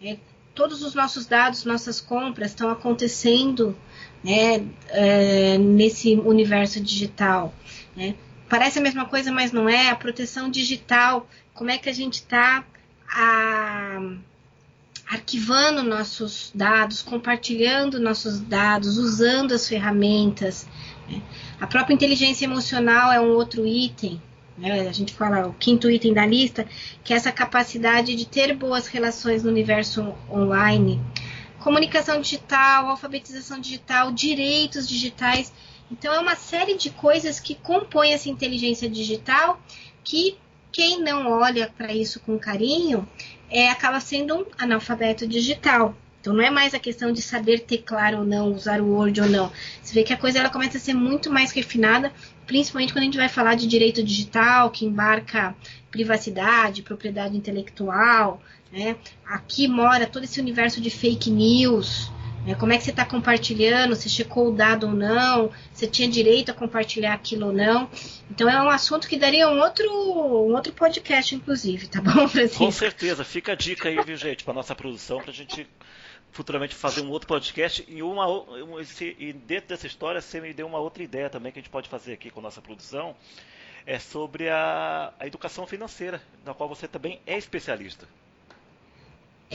É, 0.01 0.17
todos 0.53 0.83
os 0.83 0.93
nossos 0.93 1.25
dados, 1.25 1.65
nossas 1.65 1.99
compras 1.99 2.51
estão 2.51 2.69
acontecendo 2.69 3.75
né, 4.23 4.65
é, 4.89 5.57
nesse 5.57 6.15
universo 6.15 6.79
digital. 6.79 7.53
Né? 7.95 8.15
Parece 8.49 8.79
a 8.79 8.81
mesma 8.81 9.05
coisa, 9.05 9.31
mas 9.31 9.51
não 9.51 9.67
é. 9.67 9.89
A 9.89 9.95
proteção 9.95 10.49
digital, 10.49 11.27
como 11.53 11.71
é 11.71 11.77
que 11.77 11.89
a 11.89 11.93
gente 11.93 12.15
está 12.15 12.63
arquivando 15.07 15.83
nossos 15.83 16.51
dados, 16.53 17.01
compartilhando 17.01 17.99
nossos 17.99 18.39
dados, 18.39 18.97
usando 18.97 19.53
as 19.53 19.67
ferramentas. 19.67 20.67
Né? 21.09 21.21
A 21.59 21.67
própria 21.67 21.93
inteligência 21.93 22.45
emocional 22.45 23.11
é 23.11 23.19
um 23.19 23.29
outro 23.29 23.65
item. 23.65 24.21
Né? 24.57 24.87
A 24.87 24.91
gente 24.91 25.13
fala 25.13 25.47
o 25.47 25.53
quinto 25.53 25.89
item 25.89 26.13
da 26.13 26.25
lista, 26.25 26.67
que 27.03 27.13
é 27.13 27.17
essa 27.17 27.31
capacidade 27.31 28.15
de 28.15 28.25
ter 28.25 28.55
boas 28.55 28.87
relações 28.87 29.43
no 29.43 29.51
universo 29.51 30.13
online. 30.29 30.99
Comunicação 31.59 32.19
digital, 32.19 32.89
alfabetização 32.89 33.59
digital, 33.59 34.11
direitos 34.11 34.87
digitais. 34.87 35.53
Então, 35.91 36.13
é 36.13 36.19
uma 36.19 36.35
série 36.35 36.75
de 36.75 36.89
coisas 36.89 37.39
que 37.39 37.55
compõem 37.55 38.13
essa 38.13 38.29
inteligência 38.29 38.89
digital 38.89 39.61
que 40.03 40.37
quem 40.71 41.01
não 41.01 41.31
olha 41.31 41.71
para 41.77 41.93
isso 41.93 42.19
com 42.19 42.37
carinho 42.37 43.07
é, 43.49 43.69
acaba 43.69 43.99
sendo 43.99 44.35
um 44.35 44.45
analfabeto 44.57 45.27
digital. 45.27 45.95
Então 46.25 46.33
não 46.33 46.43
é 46.43 46.49
mais 46.49 46.73
a 46.73 46.79
questão 46.79 47.11
de 47.11 47.21
saber 47.21 47.59
teclar 47.59 48.15
ou 48.15 48.25
não, 48.25 48.51
usar 48.51 48.81
o 48.81 48.89
Word 48.91 49.21
ou 49.21 49.29
não. 49.29 49.51
Você 49.81 49.93
vê 49.93 50.03
que 50.03 50.11
a 50.11 50.17
coisa 50.17 50.39
ela 50.39 50.49
começa 50.49 50.77
a 50.77 50.81
ser 50.81 50.95
muito 50.95 51.31
mais 51.31 51.51
refinada, 51.51 52.11
principalmente 52.47 52.93
quando 52.93 53.03
a 53.03 53.05
gente 53.05 53.17
vai 53.17 53.29
falar 53.29 53.53
de 53.53 53.67
direito 53.67 54.03
digital, 54.03 54.71
que 54.71 54.85
embarca 54.85 55.55
privacidade, 55.91 56.81
propriedade 56.81 57.37
intelectual. 57.37 58.41
Né? 58.71 58.95
Aqui 59.23 59.67
mora 59.67 60.07
todo 60.07 60.23
esse 60.23 60.39
universo 60.41 60.81
de 60.81 60.89
fake 60.89 61.29
news. 61.29 62.11
É, 62.47 62.53
como 62.55 62.73
é 62.73 62.77
que 62.77 62.83
você 62.83 62.91
está 62.91 63.05
compartilhando, 63.05 63.95
se 63.95 64.09
checou 64.09 64.49
o 64.49 64.51
dado 64.51 64.87
ou 64.87 64.93
não, 64.93 65.51
se 65.73 65.87
tinha 65.87 66.07
direito 66.07 66.51
a 66.51 66.53
compartilhar 66.53 67.13
aquilo 67.13 67.47
ou 67.47 67.53
não. 67.53 67.89
Então 68.29 68.49
é 68.49 68.61
um 68.61 68.69
assunto 68.69 69.07
que 69.07 69.17
daria 69.17 69.49
um 69.49 69.59
outro, 69.59 69.89
um 69.91 70.53
outro 70.53 70.71
podcast, 70.73 71.33
inclusive, 71.33 71.87
tá 71.87 72.01
bom, 72.01 72.27
Francisco? 72.29 72.63
Com 72.65 72.71
certeza, 72.71 73.23
fica 73.23 73.53
a 73.53 73.55
dica 73.55 73.89
aí, 73.89 73.99
viu, 74.03 74.15
gente, 74.15 74.43
para 74.43 74.53
nossa 74.53 74.75
produção, 74.75 75.19
para 75.19 75.31
a 75.31 75.33
gente 75.33 75.67
futuramente 76.31 76.75
fazer 76.75 77.01
um 77.01 77.09
outro 77.09 77.27
podcast 77.27 77.85
e 77.87 78.03
uma 78.03 78.25
e 78.99 79.31
dentro 79.31 79.69
dessa 79.69 79.87
história 79.87 80.19
você 80.19 80.41
me 80.41 80.53
deu 80.53 80.67
uma 80.67 80.79
outra 80.79 81.01
ideia 81.01 81.29
também 81.29 81.49
que 81.49 81.59
a 81.59 81.61
gente 81.61 81.71
pode 81.71 81.87
fazer 81.87 82.11
aqui 82.11 82.29
com 82.29 82.41
a 82.41 82.43
nossa 82.43 82.61
produção 82.61 83.15
é 83.85 83.99
sobre 83.99 84.49
a, 84.49 85.13
a 85.19 85.27
educação 85.27 85.67
financeira, 85.67 86.21
na 86.43 86.53
qual 86.53 86.67
você 86.67 86.87
também 86.87 87.21
é 87.25 87.37
especialista. 87.37 88.07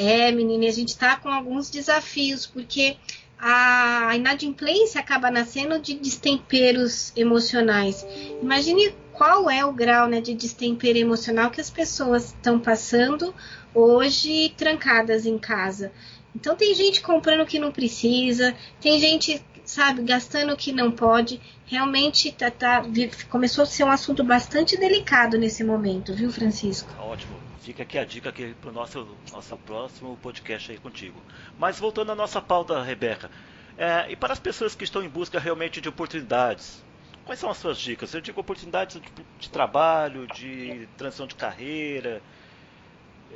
É, 0.02 0.33
menina, 0.33 0.66
a 0.66 0.73
gente 0.73 0.88
está 0.88 1.14
com 1.16 1.28
alguns 1.28 1.69
desafios, 1.69 2.47
porque 2.47 2.97
a 3.38 4.16
inadimplência 4.16 4.99
acaba 4.99 5.30
nascendo 5.30 5.78
de 5.78 5.92
destemperos 5.92 7.12
emocionais. 7.14 8.07
Imagine 8.40 8.95
qual 9.12 9.50
é 9.50 9.62
o 9.62 9.75
grau 9.75 10.09
né, 10.09 10.23
de 10.23 10.33
destempero 10.33 10.97
emocional 10.97 11.50
que 11.50 11.61
as 11.61 11.69
pessoas 11.69 12.28
estão 12.28 12.59
passando 12.59 13.35
hoje 13.75 14.54
trancadas 14.57 15.26
em 15.26 15.38
casa. 15.38 15.92
Então 16.35 16.57
tem 16.57 16.75
gente 16.75 17.02
comprando 17.02 17.42
o 17.42 17.47
que 17.47 17.59
não 17.59 17.71
precisa, 17.71 18.57
tem 18.80 18.99
gente, 18.99 19.45
sabe, 19.66 20.00
gastando 20.00 20.54
o 20.54 20.57
que 20.57 20.73
não 20.73 20.90
pode. 20.90 21.38
Realmente 21.66 22.33
tá, 22.33 22.50
tá, 22.50 22.83
começou 23.28 23.64
a 23.64 23.66
ser 23.66 23.85
um 23.85 23.90
assunto 23.90 24.25
bastante 24.25 24.78
delicado 24.78 25.37
nesse 25.37 25.62
momento, 25.62 26.14
viu, 26.14 26.33
Francisco? 26.33 26.90
Ótimo. 26.99 27.50
Fica 27.61 27.83
aqui 27.83 27.99
a 27.99 28.05
dica 28.05 28.31
aqui 28.31 28.55
para 28.55 28.71
o 28.71 28.73
nosso, 28.73 29.07
nosso 29.31 29.57
próximo 29.59 30.17
podcast 30.17 30.73
aí 30.73 30.79
contigo. 30.79 31.21
Mas 31.59 31.79
voltando 31.79 32.11
à 32.12 32.14
nossa 32.14 32.40
pauta, 32.40 32.83
Rebeca, 32.83 33.31
é, 33.76 34.11
e 34.11 34.17
para 34.17 34.33
as 34.33 34.40
pessoas 34.40 34.75
que 34.75 34.85
estão 34.85 35.02
em 35.02 35.09
busca 35.09 35.38
realmente 35.38 35.81
de 35.81 35.88
oportunidades, 35.88 36.83
quais 37.25 37.38
são 37.38 37.50
as 37.50 37.59
suas 37.59 37.79
dicas? 37.79 38.14
Eu 38.14 38.21
digo 38.23 38.40
oportunidades 38.40 39.00
de, 39.00 39.09
de 39.38 39.50
trabalho, 39.50 40.26
de 40.26 40.88
transição 40.97 41.26
de 41.26 41.35
carreira, 41.35 42.23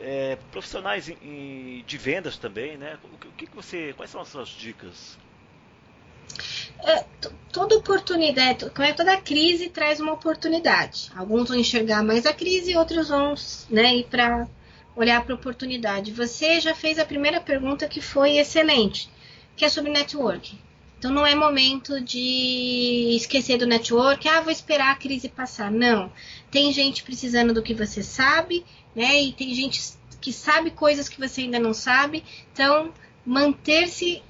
é, 0.00 0.36
profissionais 0.50 1.08
em, 1.08 1.18
em, 1.22 1.84
de 1.84 1.98
vendas 1.98 2.38
também, 2.38 2.78
né? 2.78 2.98
O 3.04 3.28
o 3.28 3.32
que 3.32 3.46
você, 3.54 3.92
quais 3.94 4.10
são 4.10 4.20
as 4.20 4.28
suas 4.28 4.48
dicas? 4.48 5.18
É, 6.84 7.04
toda 7.52 7.76
oportunidade, 7.76 8.66
é, 8.78 8.92
toda 8.92 9.16
crise 9.16 9.68
traz 9.68 10.00
uma 10.00 10.12
oportunidade. 10.12 11.10
Alguns 11.16 11.48
vão 11.48 11.58
enxergar 11.58 12.02
mais 12.02 12.26
a 12.26 12.32
crise, 12.32 12.76
outros 12.76 13.08
vão 13.08 13.34
né, 13.70 13.96
ir 13.96 14.04
para 14.04 14.46
olhar 14.94 15.24
para 15.24 15.34
a 15.34 15.36
oportunidade. 15.36 16.12
Você 16.12 16.60
já 16.60 16.74
fez 16.74 16.98
a 16.98 17.04
primeira 17.04 17.40
pergunta 17.40 17.88
que 17.88 18.00
foi 18.00 18.38
excelente, 18.38 19.08
que 19.56 19.64
é 19.64 19.68
sobre 19.68 19.90
network. 19.90 20.58
Então 20.98 21.12
não 21.12 21.26
é 21.26 21.34
momento 21.34 22.00
de 22.00 23.14
esquecer 23.16 23.58
do 23.58 23.66
network, 23.66 24.26
ah, 24.28 24.40
vou 24.40 24.52
esperar 24.52 24.92
a 24.92 24.96
crise 24.96 25.28
passar. 25.28 25.70
Não. 25.70 26.10
Tem 26.50 26.72
gente 26.72 27.02
precisando 27.02 27.52
do 27.52 27.62
que 27.62 27.74
você 27.74 28.02
sabe, 28.02 28.64
né? 28.94 29.22
E 29.22 29.32
tem 29.32 29.54
gente 29.54 29.82
que 30.20 30.32
sabe 30.32 30.70
coisas 30.70 31.08
que 31.08 31.20
você 31.20 31.42
ainda 31.42 31.58
não 31.58 31.74
sabe. 31.74 32.24
Então, 32.52 32.92
manter-se 33.26 34.22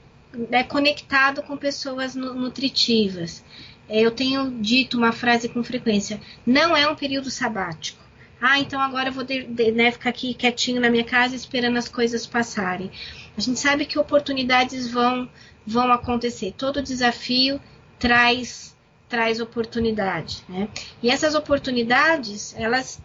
é, 0.51 0.63
conectado 0.63 1.43
com 1.43 1.57
pessoas 1.57 2.15
nutritivas. 2.15 3.45
É, 3.89 4.01
eu 4.01 4.11
tenho 4.11 4.51
dito 4.61 4.97
uma 4.97 5.13
frase 5.13 5.49
com 5.49 5.63
frequência: 5.63 6.21
não 6.47 6.77
é 6.77 6.89
um 6.89 6.95
período 6.95 7.31
sabático. 7.31 8.03
Ah, 8.41 8.59
então 8.59 8.81
agora 8.81 9.09
eu 9.09 9.13
vou 9.13 9.25
de, 9.25 9.45
de, 9.45 9.73
né, 9.73 9.91
ficar 9.91 10.11
aqui 10.11 10.35
quietinho 10.35 10.81
na 10.81 10.91
minha 10.91 11.05
casa 11.05 11.35
esperando 11.35 11.79
as 11.79 11.89
coisas 11.89 12.27
passarem. 12.27 12.91
A 13.37 13.41
gente 13.41 13.59
sabe 13.59 13.87
que 13.87 13.99
oportunidades 13.99 14.91
vão, 14.91 15.29
vão 15.67 15.91
acontecer. 15.93 16.53
Todo 16.57 16.83
desafio 16.83 17.61
traz, 17.99 18.77
traz 19.09 19.41
oportunidade. 19.41 20.45
Né? 20.49 20.69
E 21.03 21.11
essas 21.11 21.35
oportunidades, 21.35 22.55
elas, 22.59 23.01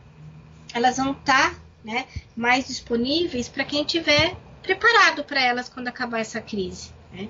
elas 0.73 0.97
vão 0.97 1.11
estar 1.11 1.51
tá, 1.51 1.59
né, 1.85 2.05
mais 2.35 2.67
disponíveis 2.67 3.47
para 3.47 3.63
quem 3.63 3.85
tiver 3.85 4.35
preparado 4.61 5.23
para 5.23 5.41
elas 5.41 5.69
quando 5.69 5.87
acabar 5.87 6.19
essa 6.19 6.41
crise. 6.41 6.91
Né? 7.11 7.27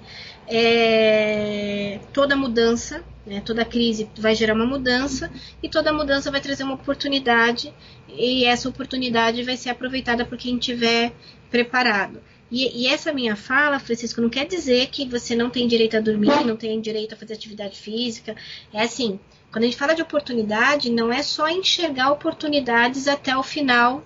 É, 0.48 2.00
toda 2.12 2.36
mudança, 2.36 3.04
né, 3.26 3.42
toda 3.42 3.64
crise 3.64 4.10
vai 4.18 4.36
gerar 4.36 4.54
uma 4.54 4.66
mudança 4.66 5.32
e 5.64 5.70
toda 5.70 5.94
mudança 5.94 6.30
vai 6.30 6.42
trazer 6.42 6.64
uma 6.64 6.74
oportunidade 6.74 7.74
e 8.08 8.44
essa 8.46 8.68
oportunidade 8.68 9.44
vai 9.44 9.56
ser 9.56 9.70
aproveitada 9.70 10.26
por 10.26 10.38
quem 10.38 10.58
estiver 10.58 11.14
preparado. 11.50 12.22
E, 12.52 12.84
e, 12.84 12.88
essa 12.88 13.14
minha 13.14 13.36
fala, 13.36 13.80
Francisco, 13.80 14.22
não 14.22 14.30
quer 14.30 14.46
dizer 14.48 14.88
que 14.88 15.08
você 15.08 15.36
não 15.36 15.52
tem 15.52 15.68
direito 15.68 15.96
a 15.96 16.00
dormir, 16.00 16.44
não 16.44 16.58
tem 16.58 16.82
direito 16.82 17.14
a 17.14 17.18
fazer 17.18 17.36
atividade 17.36 17.80
física. 17.80 18.36
É 18.74 18.82
assim, 18.82 19.20
quando 19.52 19.64
a 19.64 19.68
gente 19.68 19.78
fala 19.78 19.94
de 19.94 20.02
oportunidade, 20.02 20.90
não 20.90 21.14
é 21.14 21.22
só 21.22 21.48
enxergar 21.48 22.12
oportunidades 22.12 23.08
até 23.08 23.38
o 23.38 23.44
final 23.44 24.04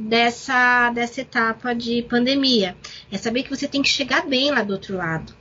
dessa, 0.00 0.90
dessa 0.90 1.20
etapa 1.20 1.74
de 1.74 2.02
pandemia. 2.02 2.74
É 3.12 3.18
saber 3.18 3.42
que 3.42 3.50
você 3.50 3.68
tem 3.68 3.82
que 3.82 3.88
chegar 3.88 4.26
bem 4.26 4.50
lá 4.50 4.62
do 4.62 4.72
outro 4.72 4.96
lado. 4.96 5.34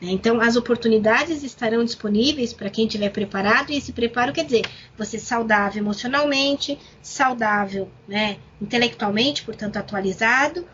Né? 0.00 0.10
Então, 0.10 0.40
as 0.40 0.56
oportunidades 0.56 1.44
estarão 1.44 1.84
disponíveis 1.84 2.52
para 2.52 2.70
quem 2.70 2.86
estiver 2.86 3.10
preparado, 3.10 3.70
e 3.70 3.76
esse 3.76 3.92
preparo 3.92 4.32
quer 4.32 4.44
dizer 4.44 4.64
você 4.96 5.18
saudável 5.18 5.80
emocionalmente, 5.80 6.78
saudável 7.00 7.88
né, 8.08 8.38
intelectualmente, 8.60 9.44
portanto, 9.44 9.76
atualizado, 9.76 10.66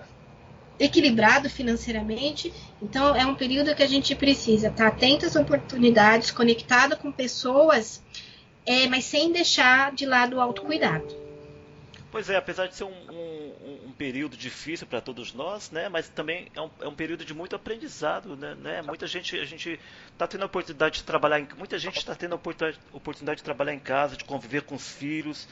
equilibrado 0.80 1.50
financeiramente. 1.50 2.52
Então, 2.80 3.14
é 3.14 3.26
um 3.26 3.34
período 3.34 3.74
que 3.74 3.82
a 3.82 3.88
gente 3.88 4.14
precisa 4.14 4.68
estar 4.68 4.86
atento 4.86 5.26
às 5.26 5.36
oportunidades, 5.36 6.30
conectado 6.30 6.96
com 6.96 7.12
pessoas, 7.12 8.02
é, 8.64 8.86
mas 8.86 9.04
sem 9.04 9.30
deixar 9.30 9.92
de 9.92 10.06
lado 10.06 10.36
o 10.36 10.40
autocuidado. 10.40 11.25
Pois 12.16 12.30
é, 12.30 12.36
apesar 12.36 12.66
de 12.66 12.74
ser 12.74 12.84
um, 12.84 12.94
um, 13.10 13.88
um 13.88 13.92
período 13.92 14.38
difícil 14.38 14.86
para 14.86 15.02
todos 15.02 15.34
nós, 15.34 15.70
né? 15.70 15.86
Mas 15.90 16.08
também 16.08 16.48
é 16.54 16.62
um, 16.62 16.70
é 16.80 16.88
um 16.88 16.94
período 16.94 17.26
de 17.26 17.34
muito 17.34 17.54
aprendizado, 17.54 18.34
né? 18.34 18.54
né? 18.54 18.80
Muita 18.80 19.06
gente, 19.06 19.38
a 19.38 19.44
gente 19.44 19.78
está 20.14 20.26
tendo 20.26 20.44
a 20.44 20.46
oportunidade 20.46 20.96
de 20.96 21.04
trabalhar, 21.04 21.40
em, 21.40 21.48
muita 21.58 21.78
gente 21.78 21.98
está 21.98 22.14
tendo 22.14 22.32
a 22.32 22.40
oportunidade, 22.94 23.36
de 23.36 23.44
trabalhar 23.44 23.74
em 23.74 23.78
casa, 23.78 24.16
de 24.16 24.24
conviver 24.24 24.62
com 24.62 24.76
os 24.76 24.90
filhos, 24.92 25.46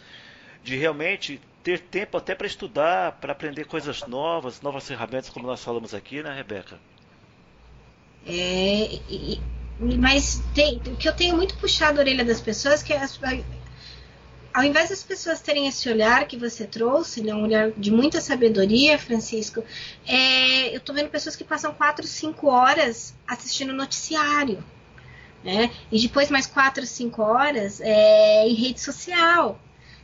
de 0.63 0.75
realmente 0.75 1.39
ter 1.63 1.81
tempo 1.81 2.17
até 2.17 2.35
para 2.35 2.47
estudar, 2.47 3.13
para 3.13 3.33
aprender 3.33 3.67
coisas 3.67 4.01
novas, 4.07 4.63
novas 4.63 4.89
ferramentas, 4.89 5.29
como 5.29 5.47
nós 5.47 5.63
falamos 5.63 5.93
aqui, 5.93 6.23
né, 6.23 6.35
Rebeca? 6.35 6.81
É, 8.27 9.01
mas 9.99 10.43
tem, 10.55 10.79
o 10.79 10.97
que 10.97 11.07
eu 11.07 11.15
tenho 11.15 11.37
muito 11.37 11.59
puxado 11.59 11.99
a 11.99 12.01
orelha 12.01 12.25
das 12.25 12.41
pessoas 12.41 12.83
que 12.83 12.95
é 12.95 13.03
as, 13.03 13.21
ao 14.55 14.63
invés 14.63 14.89
das 14.91 15.03
pessoas 15.03 15.41
terem 15.41 15.67
esse 15.67 15.89
olhar 15.89 16.29
que 16.29 16.37
você 16.37 16.65
trouxe, 16.65 17.21
né, 17.21 17.35
um 17.35 17.43
olhar 17.43 17.73
de 17.73 17.91
muita 17.91 18.21
sabedoria, 18.21 18.97
Francisco, 18.97 19.65
é, 20.07 20.73
eu 20.73 20.79
estou 20.79 20.95
vendo 20.95 21.11
pessoas 21.11 21.35
que 21.35 21.43
passam 21.43 21.75
quatro, 21.75 22.07
cinco 22.07 22.47
horas 22.47 23.17
assistindo 23.27 23.73
noticiário, 23.73 24.63
né? 25.43 25.73
E 25.91 26.01
depois 26.01 26.31
mais 26.31 26.47
quatro, 26.47 26.87
cinco 26.87 27.21
horas 27.21 27.81
é, 27.81 28.47
em 28.47 28.55
rede 28.55 28.81
social. 28.81 29.61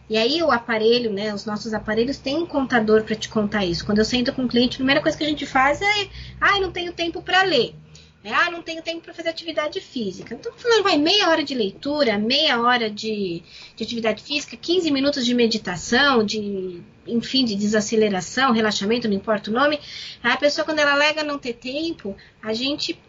E 0.08 0.18
aí 0.18 0.42
o 0.42 0.50
aparelho, 0.50 1.12
né, 1.12 1.32
os 1.32 1.44
nossos 1.46 1.72
aparelhos 1.72 2.18
têm 2.18 2.38
um 2.38 2.46
contador 2.46 3.04
para 3.04 3.14
te 3.14 3.28
contar 3.28 3.64
isso. 3.64 3.86
Quando 3.86 3.98
eu 3.98 4.04
sento 4.04 4.32
com 4.32 4.42
o 4.42 4.48
cliente, 4.48 4.74
a 4.74 4.78
primeira 4.78 5.00
coisa 5.00 5.16
que 5.16 5.22
a 5.22 5.28
gente 5.28 5.46
faz 5.46 5.80
é, 5.80 6.08
ah, 6.40 6.58
não 6.58 6.72
tenho 6.72 6.92
tempo 6.92 7.22
para 7.22 7.44
ler. 7.44 7.72
É, 8.22 8.34
ah, 8.34 8.50
não 8.50 8.60
tenho 8.60 8.82
tempo 8.82 9.00
para 9.00 9.14
fazer 9.14 9.30
atividade 9.30 9.80
física. 9.80 10.34
Então, 10.34 10.52
falando, 10.54 10.82
vai 10.82 10.98
meia 10.98 11.30
hora 11.30 11.42
de 11.42 11.54
leitura, 11.54 12.18
meia 12.18 12.60
hora 12.60 12.90
de, 12.90 13.42
de, 13.74 13.82
atividade 13.82 14.22
física, 14.22 14.58
15 14.58 14.90
minutos 14.90 15.24
de 15.24 15.32
meditação, 15.32 16.22
de, 16.22 16.82
enfim, 17.06 17.46
de 17.46 17.54
desaceleração, 17.54 18.52
relaxamento, 18.52 19.08
não 19.08 19.16
importa 19.16 19.50
o 19.50 19.54
nome. 19.54 19.80
A 20.22 20.36
pessoa, 20.36 20.66
quando 20.66 20.80
ela 20.80 20.92
alega 20.92 21.24
não 21.24 21.38
ter 21.38 21.54
tempo, 21.54 22.14
a 22.42 22.52
gente 22.52 23.00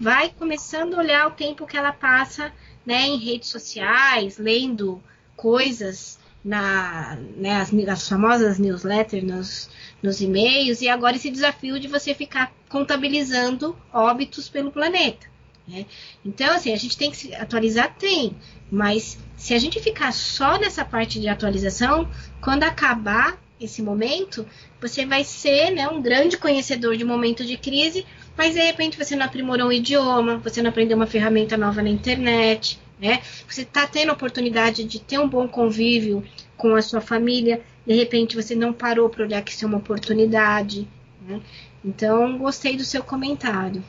vai 0.00 0.30
começando 0.30 0.94
a 0.94 0.98
olhar 0.98 1.28
o 1.28 1.32
tempo 1.32 1.64
que 1.64 1.76
ela 1.76 1.92
passa 1.92 2.52
né, 2.84 3.02
em 3.06 3.18
redes 3.18 3.48
sociais, 3.50 4.36
lendo 4.36 5.00
coisas 5.36 6.18
na, 6.46 7.18
né, 7.36 7.56
as, 7.56 7.74
as 7.74 8.08
famosas 8.08 8.56
newsletters 8.56 9.24
nos, 9.24 9.70
nos 10.00 10.20
e-mails, 10.20 10.80
e 10.80 10.88
agora 10.88 11.16
esse 11.16 11.28
desafio 11.28 11.80
de 11.80 11.88
você 11.88 12.14
ficar 12.14 12.52
contabilizando 12.68 13.76
óbitos 13.92 14.48
pelo 14.48 14.70
planeta. 14.70 15.26
Né? 15.66 15.86
Então, 16.24 16.54
assim, 16.54 16.72
a 16.72 16.76
gente 16.76 16.96
tem 16.96 17.10
que 17.10 17.16
se 17.16 17.34
atualizar, 17.34 17.96
tem, 17.98 18.36
mas 18.70 19.18
se 19.36 19.54
a 19.54 19.58
gente 19.58 19.80
ficar 19.80 20.12
só 20.12 20.56
nessa 20.56 20.84
parte 20.84 21.18
de 21.18 21.26
atualização, 21.26 22.08
quando 22.40 22.62
acabar 22.62 23.36
esse 23.60 23.82
momento, 23.82 24.46
você 24.80 25.04
vai 25.04 25.24
ser 25.24 25.70
né, 25.70 25.88
um 25.88 26.00
grande 26.00 26.36
conhecedor 26.36 26.96
de 26.96 27.04
momento 27.04 27.44
de 27.44 27.56
crise, 27.56 28.06
mas 28.36 28.54
de 28.54 28.60
repente 28.60 28.96
você 28.96 29.16
não 29.16 29.26
aprimorou 29.26 29.68
um 29.68 29.72
idioma, 29.72 30.38
você 30.38 30.62
não 30.62 30.70
aprendeu 30.70 30.96
uma 30.96 31.06
ferramenta 31.08 31.56
nova 31.56 31.82
na 31.82 31.88
internet, 31.88 32.78
né? 32.98 33.22
Você 33.48 33.62
está 33.62 33.86
tendo 33.86 34.10
a 34.10 34.14
oportunidade 34.14 34.84
de 34.84 34.98
ter 34.98 35.18
um 35.18 35.28
bom 35.28 35.46
convívio 35.46 36.24
com 36.56 36.74
a 36.74 36.82
sua 36.82 37.00
família, 37.00 37.62
de 37.86 37.94
repente 37.94 38.34
você 38.34 38.54
não 38.54 38.72
parou 38.72 39.08
para 39.08 39.24
olhar 39.24 39.42
que 39.42 39.52
isso 39.52 39.64
é 39.64 39.68
uma 39.68 39.78
oportunidade. 39.78 40.88
Né? 41.20 41.40
Então, 41.84 42.38
gostei 42.38 42.76
do 42.76 42.84
seu 42.84 43.02
comentário. 43.02 43.82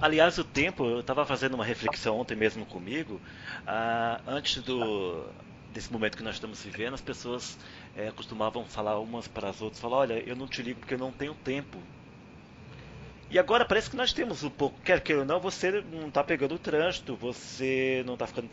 Aliás, 0.00 0.38
o 0.38 0.44
tempo, 0.44 0.84
eu 0.84 1.00
estava 1.00 1.26
fazendo 1.26 1.54
uma 1.54 1.64
reflexão 1.64 2.18
ontem 2.18 2.36
mesmo 2.36 2.64
comigo, 2.64 3.20
ah, 3.66 4.20
antes 4.28 4.62
do, 4.62 5.24
desse 5.72 5.92
momento 5.92 6.16
que 6.16 6.22
nós 6.22 6.36
estamos 6.36 6.62
vivendo, 6.62 6.94
as 6.94 7.00
pessoas 7.00 7.58
é, 7.96 8.10
costumavam 8.12 8.64
falar 8.64 8.98
umas 9.00 9.26
para 9.26 9.48
as 9.48 9.60
outras, 9.60 9.80
falar, 9.80 9.96
olha, 9.96 10.22
eu 10.24 10.36
não 10.36 10.46
te 10.46 10.62
ligo 10.62 10.78
porque 10.78 10.94
eu 10.94 10.98
não 10.98 11.10
tenho 11.10 11.34
tempo. 11.34 11.78
E 13.30 13.38
agora 13.38 13.64
parece 13.64 13.90
que 13.90 13.96
nós 13.96 14.12
temos 14.12 14.42
um 14.42 14.50
pouco, 14.50 14.80
quer 14.80 15.00
queira 15.02 15.20
ou 15.20 15.26
não, 15.26 15.38
você 15.38 15.82
não 15.82 16.08
está 16.08 16.24
pegando 16.24 16.54
o 16.54 16.58
trânsito, 16.58 17.14
você 17.14 18.02
não 18.06 18.14
está 18.14 18.26
ficando, 18.26 18.48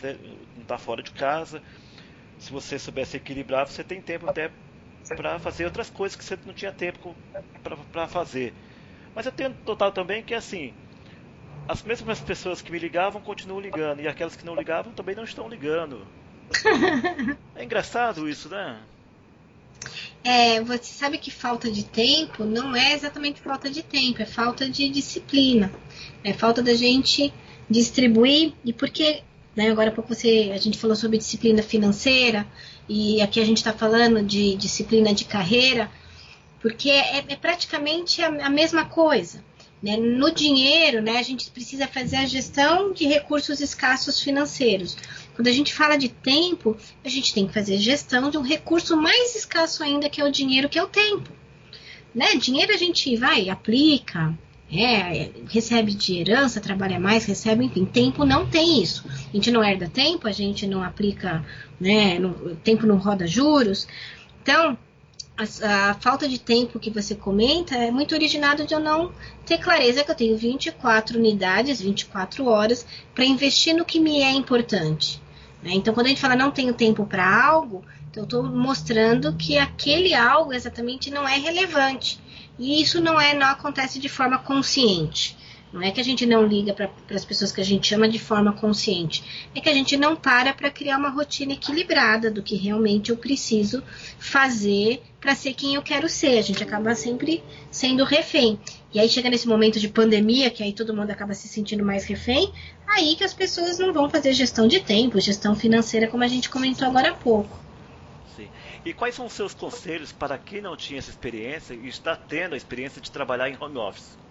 não 0.53 0.63
está 0.63 0.77
fora 0.77 1.01
de 1.01 1.11
casa. 1.11 1.63
Se 2.37 2.51
você 2.51 2.77
souber 2.77 3.05
se 3.05 3.15
equilibrar, 3.15 3.67
você 3.67 3.83
tem 3.83 4.01
tempo 4.01 4.29
até 4.29 4.51
para 5.15 5.39
fazer 5.39 5.65
outras 5.65 5.89
coisas 5.89 6.15
que 6.17 6.25
você 6.25 6.37
não 6.45 6.53
tinha 6.53 6.71
tempo 6.73 7.15
para 7.93 8.07
fazer. 8.07 8.53
Mas 9.13 9.25
eu 9.25 9.31
tenho 9.31 9.53
total 9.53 9.91
também 9.93 10.21
que 10.21 10.33
assim, 10.33 10.73
as 11.67 11.81
mesmas 11.83 12.19
pessoas 12.19 12.61
que 12.61 12.71
me 12.71 12.79
ligavam 12.79 13.21
continuam 13.21 13.61
ligando 13.61 14.01
e 14.01 14.07
aquelas 14.07 14.35
que 14.35 14.45
não 14.45 14.55
ligavam 14.55 14.93
também 14.93 15.15
não 15.15 15.23
estão 15.23 15.47
ligando. 15.47 16.05
É 17.55 17.63
engraçado 17.63 18.27
isso, 18.27 18.49
né? 18.49 18.77
É, 20.27 20.59
você 20.59 20.85
sabe 20.85 21.19
que 21.19 21.29
falta 21.29 21.71
de 21.71 21.83
tempo 21.85 22.43
não 22.45 22.75
é 22.75 22.93
exatamente 22.93 23.39
falta 23.39 23.69
de 23.69 23.83
tempo, 23.83 24.23
é 24.23 24.25
falta 24.25 24.67
de 24.67 24.89
disciplina. 24.89 25.71
É 26.23 26.33
falta 26.33 26.63
da 26.63 26.73
gente 26.73 27.31
distribuir 27.69 28.53
e 28.65 28.73
porque 28.73 29.21
né, 29.55 29.69
agora 29.69 29.91
pouco 29.91 30.15
você, 30.15 30.51
a 30.51 30.57
gente 30.57 30.79
falou 30.79 30.95
sobre 30.95 31.19
disciplina 31.19 31.61
financeira 31.61 32.47
e 32.89 33.21
aqui 33.21 33.39
a 33.39 33.45
gente 33.45 33.57
está 33.57 33.71
falando 33.71 34.23
de 34.23 34.55
disciplina 34.55 35.13
de 35.13 35.25
carreira, 35.25 35.91
porque 36.59 36.89
é, 36.89 37.23
é 37.27 37.35
praticamente 37.35 38.23
a, 38.23 38.47
a, 38.47 38.49
mesma 38.49 38.83
coisa. 38.83 39.43
Né? 39.81 39.95
No 39.95 40.31
dinheiro, 40.31 41.03
né, 41.03 41.19
a 41.19 41.23
gente 41.23 41.51
precisa 41.51 41.87
fazer 41.87 42.15
a 42.15 42.25
gestão 42.25 42.91
de 42.91 43.05
recursos 43.05 43.61
escassos 43.61 44.19
financeiros. 44.19 44.97
Quando 45.35 45.47
a 45.47 45.51
gente 45.51 45.73
fala 45.73 45.97
de 45.97 46.09
tempo, 46.09 46.77
a 47.03 47.09
gente 47.09 47.33
tem 47.33 47.45
que 47.45 47.53
fazer 47.53 47.77
gestão 47.77 48.29
de 48.29 48.37
um 48.37 48.41
recurso 48.41 48.95
mais 48.95 49.35
escasso 49.35 49.83
ainda, 49.83 50.09
que 50.09 50.21
é 50.21 50.23
o 50.23 50.31
dinheiro, 50.31 50.69
que 50.69 50.79
é 50.79 50.83
o 50.83 50.87
tempo. 50.87 51.29
Né? 52.13 52.35
Dinheiro 52.35 52.73
a 52.73 52.77
gente 52.77 53.13
vai, 53.17 53.49
aplica, 53.49 54.33
é, 54.71 55.29
recebe 55.49 55.93
de 55.93 56.17
herança, 56.17 56.61
trabalha 56.61 56.99
mais, 56.99 57.25
recebe, 57.25 57.65
enfim, 57.65 57.85
tempo 57.85 58.25
não 58.25 58.47
tem 58.47 58.81
isso. 58.81 59.05
A 59.07 59.35
gente 59.35 59.51
não 59.51 59.63
herda 59.63 59.89
tempo, 59.89 60.27
a 60.27 60.31
gente 60.31 60.65
não 60.65 60.81
aplica, 60.81 61.45
né, 61.79 62.17
tempo 62.63 62.87
não 62.87 62.97
roda 62.97 63.27
juros. 63.27 63.87
Então, 64.41 64.77
a, 65.37 65.89
a, 65.89 65.93
falta 65.95 66.27
de 66.27 66.39
tempo 66.39 66.79
que 66.79 66.89
você 66.89 67.13
comenta 67.13 67.75
é 67.75 67.91
muito 67.91 68.15
originado 68.15 68.65
de 68.65 68.73
eu 68.73 68.79
não 68.79 69.11
ter 69.45 69.57
clareza 69.57 70.03
que 70.03 70.09
eu 70.09 70.15
tenho 70.15 70.37
24 70.37 71.19
unidades, 71.19 71.81
24 71.81 72.45
horas, 72.47 72.85
para 73.13 73.25
investir 73.25 73.75
no 73.75 73.85
que 73.85 73.99
me 73.99 74.21
é 74.21 74.31
importante. 74.31 75.21
Né? 75.65 75.73
Então, 75.73 75.95
quando 75.95 76.05
a 76.05 76.09
gente 76.09 76.21
fala 76.21 76.35
não 76.35 76.51
tenho 76.51 76.75
tempo 76.75 77.07
para 77.07 77.43
algo, 77.43 77.83
então 78.11 78.21
eu 78.21 78.25
estou 78.25 78.43
mostrando 78.43 79.33
que 79.33 79.57
aquele 79.57 80.13
algo 80.13 80.53
exatamente 80.53 81.09
não 81.09 81.27
é 81.27 81.37
relevante. 81.39 82.19
E 82.59 82.79
isso 82.79 83.01
não 83.01 83.19
é, 83.19 83.33
não 83.33 83.47
acontece 83.47 83.99
de 83.99 84.07
forma 84.07 84.37
consciente. 84.37 85.35
Não 85.75 85.81
é 85.81 85.91
que 85.91 85.99
a 85.99 86.03
gente 86.05 86.25
não 86.25 86.41
liga 86.41 86.73
para 86.73 86.89
as 87.09 87.25
pessoas 87.25 87.51
que 87.51 87.59
a 87.59 87.63
gente 87.65 87.85
chama 87.85 88.07
de 88.07 88.17
forma 88.17 88.53
consciente. 88.53 89.49
É 89.53 89.59
que 89.59 89.67
a 89.67 89.73
gente 89.73 89.97
não 89.97 90.15
para 90.15 90.53
para 90.53 90.71
criar 90.71 90.97
uma 90.97 91.09
rotina 91.09 91.51
equilibrada 91.51 92.31
do 92.31 92.41
que 92.41 92.55
realmente 92.55 93.09
eu 93.09 93.17
preciso 93.17 93.83
fazer 94.17 95.03
para 95.19 95.35
ser 95.35 95.53
quem 95.53 95.75
eu 95.75 95.81
quero 95.81 96.07
ser. 96.07 96.39
A 96.39 96.41
gente 96.41 96.63
acaba 96.63 96.95
sempre 96.95 97.43
sendo 97.69 98.05
refém. 98.05 98.57
E 98.93 99.01
aí 99.01 99.09
chega 99.09 99.29
nesse 99.29 99.49
momento 99.49 99.77
de 99.77 99.89
pandemia, 99.89 100.49
que 100.49 100.63
aí 100.63 100.71
todo 100.71 100.95
mundo 100.95 101.11
acaba 101.11 101.33
se 101.33 101.49
sentindo 101.49 101.83
mais 101.83 102.05
refém, 102.05 102.53
aí 102.87 103.13
que 103.17 103.25
as 103.25 103.33
pessoas 103.33 103.77
não 103.77 103.91
vão 103.91 104.09
fazer 104.09 104.31
gestão 104.31 104.69
de 104.69 104.79
tempo, 104.79 105.19
gestão 105.19 105.57
financeira, 105.57 106.07
como 106.07 106.23
a 106.23 106.27
gente 106.29 106.49
comentou 106.49 106.87
agora 106.87 107.09
há 107.09 107.13
pouco. 107.13 107.59
Sim. 108.33 108.47
E 108.85 108.93
quais 108.93 109.13
são 109.13 109.25
os 109.25 109.33
seus 109.33 109.53
conselhos 109.53 110.13
para 110.13 110.37
quem 110.37 110.61
não 110.61 110.77
tinha 110.77 110.99
essa 110.99 111.09
experiência 111.09 111.73
e 111.73 111.89
está 111.89 112.15
tendo 112.15 112.53
a 112.53 112.57
experiência 112.57 113.01
de 113.01 113.11
trabalhar 113.11 113.49
em 113.49 113.57
home 113.59 113.77
office? 113.77 114.23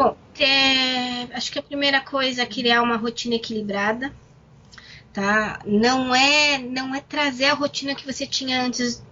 Bom, 0.00 0.16
é, 0.38 1.24
acho 1.34 1.52
que 1.52 1.58
a 1.58 1.62
primeira 1.62 2.00
coisa 2.00 2.40
é 2.40 2.46
criar 2.46 2.80
uma 2.80 2.96
rotina 2.96 3.34
equilibrada, 3.34 4.10
tá? 5.12 5.60
Não 5.66 6.14
é, 6.14 6.56
não 6.56 6.94
é 6.94 7.02
trazer 7.02 7.44
a 7.44 7.52
rotina 7.52 7.94
que 7.94 8.10
você 8.10 8.26
tinha 8.26 8.62
antes 8.62 9.04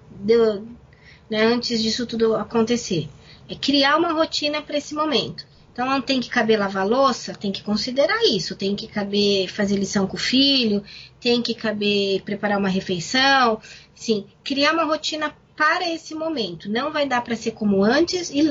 né, 1.28 1.44
antes 1.44 1.82
disso 1.82 2.06
tudo 2.06 2.34
acontecer. 2.36 3.06
É 3.50 3.54
criar 3.54 3.98
uma 3.98 4.14
rotina 4.14 4.62
para 4.62 4.78
esse 4.78 4.94
momento. 4.94 5.46
Então 5.70 5.84
não 5.84 6.00
tem 6.00 6.20
que 6.20 6.30
caber 6.30 6.58
lavar 6.58 6.88
louça, 6.88 7.34
tem 7.34 7.52
que 7.52 7.62
considerar 7.62 8.24
isso, 8.24 8.56
tem 8.56 8.74
que 8.74 8.88
caber 8.88 9.46
fazer 9.48 9.76
lição 9.76 10.06
com 10.06 10.16
o 10.16 10.18
filho, 10.18 10.82
tem 11.20 11.42
que 11.42 11.54
caber 11.54 12.22
preparar 12.22 12.58
uma 12.58 12.70
refeição, 12.70 13.60
sim, 13.94 14.24
criar 14.42 14.72
uma 14.72 14.84
rotina 14.84 15.36
para 15.58 15.92
esse 15.92 16.14
momento. 16.14 16.70
Não 16.70 16.92
vai 16.92 17.04
dar 17.04 17.20
para 17.20 17.34
ser 17.34 17.50
como 17.50 17.82
antes 17.82 18.30
e 18.30 18.44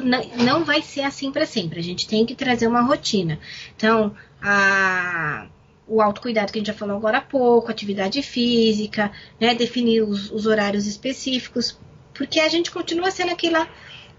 não 0.44 0.66
vai 0.66 0.82
ser 0.82 1.04
assim 1.04 1.32
para 1.32 1.46
sempre. 1.46 1.80
A 1.80 1.84
gente 1.84 2.06
tem 2.06 2.26
que 2.26 2.36
trazer 2.36 2.68
uma 2.68 2.82
rotina. 2.82 3.40
Então, 3.74 4.14
a, 4.42 5.48
o 5.88 6.02
autocuidado 6.02 6.52
que 6.52 6.58
a 6.58 6.60
gente 6.60 6.68
já 6.68 6.74
falou 6.74 6.98
agora 6.98 7.20
há 7.20 7.22
pouco, 7.22 7.72
atividade 7.72 8.22
física, 8.22 9.10
né, 9.40 9.56
definir 9.56 10.02
os, 10.02 10.30
os 10.32 10.46
horários 10.46 10.86
específicos, 10.86 11.80
porque 12.14 12.42
a 12.42 12.50
gente 12.50 12.70
continua 12.72 13.10
sendo 13.10 13.32
aquela, 13.32 13.70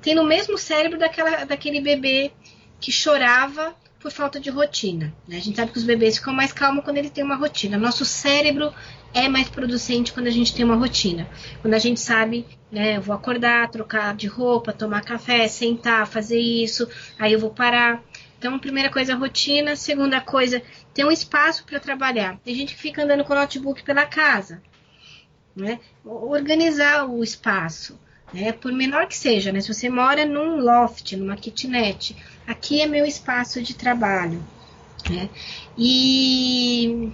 tendo 0.00 0.22
o 0.22 0.26
mesmo 0.26 0.56
cérebro 0.56 0.98
daquela, 0.98 1.44
daquele 1.44 1.82
bebê 1.82 2.32
que 2.80 2.90
chorava 2.90 3.76
por 4.00 4.10
falta 4.10 4.40
de 4.40 4.48
rotina. 4.48 5.12
Né? 5.26 5.36
A 5.36 5.40
gente 5.40 5.56
sabe 5.56 5.72
que 5.72 5.78
os 5.78 5.84
bebês 5.84 6.16
ficam 6.16 6.32
mais 6.32 6.54
calmos 6.54 6.84
quando 6.84 6.96
ele 6.96 7.10
tem 7.10 7.22
uma 7.22 7.36
rotina. 7.36 7.76
Nosso 7.76 8.06
cérebro 8.06 8.72
é 9.14 9.28
mais 9.28 9.48
producente 9.48 10.12
quando 10.12 10.26
a 10.26 10.30
gente 10.30 10.54
tem 10.54 10.64
uma 10.64 10.76
rotina. 10.76 11.28
Quando 11.60 11.74
a 11.74 11.78
gente 11.78 12.00
sabe, 12.00 12.46
né, 12.70 12.96
eu 12.96 13.02
vou 13.02 13.14
acordar, 13.14 13.70
trocar 13.70 14.14
de 14.14 14.26
roupa, 14.26 14.72
tomar 14.72 15.02
café, 15.02 15.48
sentar, 15.48 16.06
fazer 16.06 16.38
isso, 16.38 16.88
aí 17.18 17.32
eu 17.32 17.38
vou 17.38 17.50
parar. 17.50 18.02
Então, 18.38 18.58
primeira 18.58 18.90
coisa, 18.90 19.16
rotina. 19.16 19.74
Segunda 19.74 20.20
coisa, 20.20 20.62
ter 20.94 21.04
um 21.04 21.10
espaço 21.10 21.64
para 21.64 21.80
trabalhar. 21.80 22.38
Tem 22.44 22.54
gente 22.54 22.74
que 22.74 22.80
fica 22.80 23.02
andando 23.02 23.24
com 23.24 23.32
o 23.32 23.36
notebook 23.36 23.82
pela 23.82 24.06
casa. 24.06 24.62
Né? 25.56 25.80
Organizar 26.04 27.06
o 27.06 27.22
espaço. 27.24 27.98
Né? 28.32 28.52
Por 28.52 28.72
menor 28.72 29.08
que 29.08 29.16
seja, 29.16 29.50
né? 29.50 29.60
Se 29.60 29.72
você 29.72 29.88
mora 29.88 30.24
num 30.24 30.60
loft, 30.60 31.16
numa 31.16 31.34
kitnet, 31.34 32.14
aqui 32.46 32.80
é 32.80 32.86
meu 32.86 33.04
espaço 33.04 33.60
de 33.60 33.74
trabalho. 33.74 34.40
Né? 35.10 35.28
E 35.76 37.10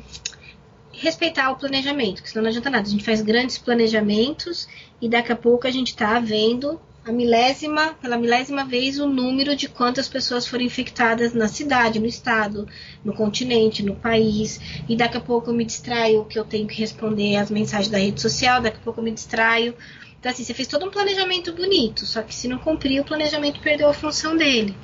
respeitar 1.05 1.51
o 1.51 1.57
planejamento, 1.57 2.23
que 2.23 2.31
senão 2.31 2.43
não 2.43 2.51
adianta 2.51 2.71
nada. 2.71 2.87
A 2.87 2.91
gente 2.91 3.05
faz 3.05 3.21
grandes 3.21 3.59
planejamentos 3.59 4.67
e 5.01 5.09
daqui 5.09 5.33
a 5.33 5.37
pouco 5.37 5.67
a 5.67 5.71
gente 5.71 5.89
está 5.89 6.19
vendo 6.19 6.81
a 7.05 7.13
milésima, 7.13 7.95
pela 8.01 8.17
milésima 8.17 8.65
vez 8.65 8.99
o 8.99 9.07
número 9.07 9.55
de 9.55 9.69
quantas 9.69 10.09
pessoas 10.09 10.47
foram 10.47 10.65
infectadas 10.65 11.35
na 11.35 11.49
cidade, 11.49 12.01
no 12.01 12.07
estado, 12.07 12.67
no 13.05 13.13
continente, 13.13 13.83
no 13.83 13.95
país. 13.95 14.59
E 14.89 14.97
daqui 14.97 15.19
a 15.19 15.21
pouco 15.21 15.51
eu 15.51 15.55
me 15.55 15.65
distraio 15.65 16.25
que 16.25 16.39
eu 16.39 16.45
tenho 16.45 16.67
que 16.67 16.77
responder 16.77 17.37
as 17.37 17.51
mensagens 17.51 17.91
da 17.91 17.99
rede 17.99 18.21
social, 18.21 18.63
daqui 18.63 18.79
a 18.79 18.81
pouco 18.81 19.01
eu 19.01 19.05
me 19.05 19.13
distraio. 19.13 19.75
Então, 20.19 20.33
assim, 20.33 20.43
você 20.43 20.55
fez 20.55 20.67
todo 20.67 20.87
um 20.87 20.91
planejamento 20.91 21.53
bonito, 21.53 22.07
só 22.07 22.23
que 22.23 22.35
se 22.35 22.49
não 22.49 22.57
cumprir, 22.57 22.99
o 23.01 23.05
planejamento 23.05 23.61
perdeu 23.61 23.91
a 23.91 23.93
função 23.93 24.35
dele. 24.35 24.75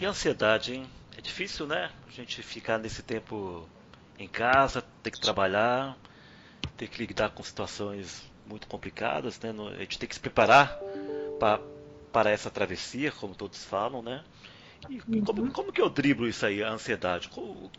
E 0.00 0.04
a 0.04 0.10
ansiedade, 0.10 0.74
hein? 0.74 0.86
É 1.16 1.20
difícil, 1.20 1.66
né? 1.66 1.90
A 2.08 2.10
gente 2.10 2.42
ficar 2.42 2.78
nesse 2.78 3.02
tempo 3.02 3.68
em 4.18 4.28
casa, 4.28 4.82
ter 5.02 5.10
que 5.10 5.20
trabalhar, 5.20 5.96
ter 6.76 6.88
que 6.88 7.04
lidar 7.04 7.30
com 7.30 7.42
situações 7.42 8.22
muito 8.46 8.66
complicadas, 8.66 9.40
né? 9.40 9.52
A 9.76 9.80
gente 9.80 9.98
tem 9.98 10.08
que 10.08 10.14
se 10.14 10.20
preparar 10.20 10.78
pra, 11.38 11.60
para 12.12 12.30
essa 12.30 12.50
travessia, 12.50 13.12
como 13.12 13.34
todos 13.34 13.64
falam, 13.64 14.02
né? 14.02 14.22
E 14.88 15.00
uhum. 15.08 15.24
como, 15.24 15.52
como 15.52 15.72
que 15.72 15.80
eu 15.80 15.90
driblo 15.90 16.28
isso 16.28 16.46
aí, 16.46 16.62
a 16.62 16.70
ansiedade? 16.70 17.28
O, 17.36 17.40
o 17.40 17.70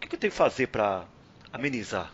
que, 0.00 0.08
que 0.08 0.14
eu 0.14 0.20
tenho 0.20 0.30
que 0.30 0.36
fazer 0.36 0.68
para 0.68 1.04
amenizar? 1.52 2.12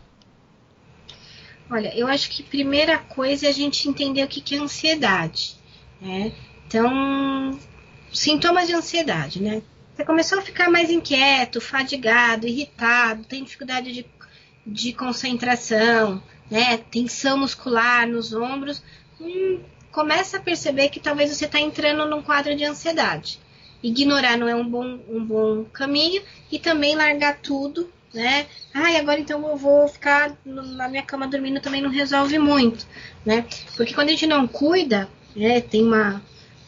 Olha, 1.71 1.95
eu 1.95 2.07
acho 2.07 2.31
que 2.31 2.43
primeira 2.43 2.99
coisa 2.99 3.47
é 3.47 3.51
a 3.51 3.53
gente 3.53 3.89
entender 3.89 4.25
o 4.25 4.29
que, 4.29 4.41
que 4.41 4.55
é 4.55 4.59
ansiedade, 4.59 5.57
né? 6.01 6.33
Então, 6.67 7.59
sintomas 8.13 8.67
de 8.67 8.75
ansiedade, 8.75 9.43
né? 9.43 9.63
Você 9.99 10.05
começou 10.05 10.39
a 10.39 10.43
ficar 10.43 10.71
mais 10.71 10.91
inquieto, 10.91 11.61
fadigado, 11.61 12.47
irritado, 12.47 13.25
tem 13.25 13.43
dificuldade 13.43 13.91
de, 13.93 14.07
de 14.65 14.93
concentração, 14.93 16.23
né? 16.49 16.77
Tensão 16.77 17.39
muscular 17.39 18.07
nos 18.07 18.33
ombros. 18.33 18.81
Hum, 19.21 19.59
começa 19.91 20.37
a 20.37 20.41
perceber 20.41 20.91
que 20.91 21.01
talvez 21.01 21.35
você 21.35 21.47
está 21.47 21.59
entrando 21.59 22.09
num 22.09 22.23
quadro 22.23 22.55
de 22.55 22.63
ansiedade. 22.63 23.41
Ignorar 23.83 24.39
não 24.39 24.49
é 24.49 24.55
um 24.55 24.65
bom, 24.65 25.01
um 25.09 25.25
bom 25.25 25.65
caminho 25.65 26.23
e 26.49 26.61
também 26.61 26.95
largar 26.95 27.41
tudo, 27.41 27.93
né? 28.15 28.47
Ai, 28.73 28.99
agora 28.99 29.19
então 29.19 29.49
eu 29.49 29.57
vou 29.57 29.89
ficar 29.89 30.39
na 30.45 30.89
minha 30.89 31.03
cama 31.03 31.27
dormindo 31.27 31.61
também 31.61 31.83
não 31.83 31.91
resolve 31.91 32.39
muito, 32.39 32.87
né? 33.27 33.45
Porque 33.77 33.95
quando 33.95 34.11
a 34.11 34.13
gente 34.13 34.29
não 34.29 34.47
cuida, 34.47 35.09
né, 35.35 35.61
tem 35.61 35.83
uma 35.83 36.23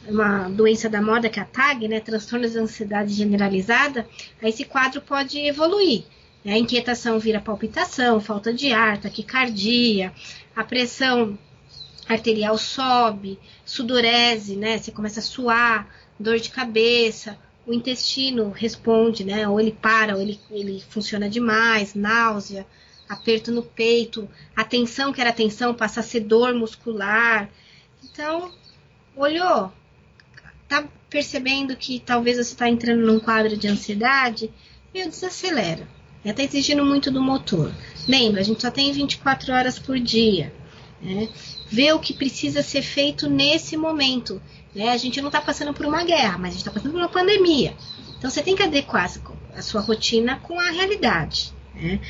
uma 0.08 0.48
doença 0.48 0.88
da 0.88 1.00
moda 1.00 1.28
que 1.28 1.38
é 1.38 1.42
a 1.42 1.46
TAG, 1.46 1.86
né, 1.88 2.00
transtornos 2.00 2.52
de 2.52 2.58
ansiedade 2.58 3.12
generalizada, 3.12 4.06
aí 4.42 4.50
esse 4.50 4.64
quadro 4.64 5.00
pode 5.00 5.38
evoluir. 5.38 6.04
Né? 6.44 6.54
A 6.54 6.58
inquietação 6.58 7.18
vira 7.18 7.40
palpitação, 7.40 8.20
falta 8.20 8.52
de 8.52 8.72
ar, 8.72 8.98
taquicardia, 8.98 10.12
a 10.54 10.64
pressão 10.64 11.38
arterial 12.08 12.58
sobe, 12.58 13.38
sudorese, 13.64 14.56
né? 14.56 14.78
Você 14.78 14.90
começa 14.90 15.20
a 15.20 15.22
suar, 15.22 15.88
dor 16.18 16.38
de 16.38 16.50
cabeça, 16.50 17.38
o 17.66 17.72
intestino 17.72 18.50
responde, 18.50 19.22
né? 19.24 19.46
Ou 19.46 19.60
ele 19.60 19.70
para, 19.70 20.16
ou 20.16 20.20
ele, 20.20 20.40
ele 20.50 20.82
funciona 20.88 21.28
demais, 21.28 21.94
náusea, 21.94 22.66
aperto 23.08 23.52
no 23.52 23.62
peito, 23.62 24.28
a 24.56 24.64
tensão 24.64 25.12
que 25.12 25.20
era 25.20 25.32
tensão 25.32 25.74
passa 25.74 26.00
a 26.00 26.02
ser 26.02 26.20
dor 26.20 26.54
muscular. 26.54 27.48
Então, 28.02 28.52
olhou, 29.16 29.72
tá 30.70 30.88
percebendo 31.10 31.74
que 31.74 31.98
talvez 31.98 32.36
você 32.36 32.52
está 32.52 32.68
entrando 32.68 33.04
num 33.04 33.18
quadro 33.18 33.56
de 33.56 33.66
ansiedade, 33.66 34.48
meu, 34.94 35.08
desacelera. 35.08 35.86
Já 36.24 36.30
está 36.30 36.44
exigindo 36.44 36.84
muito 36.84 37.10
do 37.10 37.20
motor. 37.20 37.74
Lembra, 38.06 38.40
a 38.40 38.44
gente 38.44 38.62
só 38.62 38.70
tem 38.70 38.92
24 38.92 39.52
horas 39.52 39.78
por 39.78 39.98
dia. 39.98 40.52
Né? 41.02 41.28
Vê 41.68 41.92
o 41.92 41.98
que 41.98 42.14
precisa 42.14 42.62
ser 42.62 42.82
feito 42.82 43.28
nesse 43.28 43.76
momento. 43.76 44.40
Né? 44.72 44.90
A 44.90 44.96
gente 44.96 45.20
não 45.20 45.28
está 45.28 45.40
passando 45.40 45.74
por 45.74 45.86
uma 45.86 46.04
guerra, 46.04 46.38
mas 46.38 46.50
a 46.50 46.52
gente 46.52 46.60
está 46.60 46.70
passando 46.70 46.92
por 46.92 47.00
uma 47.00 47.08
pandemia. 47.08 47.74
Então 48.16 48.30
você 48.30 48.42
tem 48.42 48.54
que 48.54 48.62
adequar 48.62 49.10
a 49.56 49.62
sua 49.62 49.80
rotina 49.80 50.36
com 50.36 50.60
a 50.60 50.70
realidade. 50.70 51.52
Né? 51.74 52.00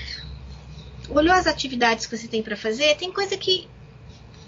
Olhou 1.08 1.34
as 1.34 1.46
atividades 1.46 2.04
que 2.04 2.16
você 2.16 2.28
tem 2.28 2.42
para 2.42 2.56
fazer, 2.56 2.96
tem 2.96 3.10
coisa 3.10 3.36
que 3.38 3.68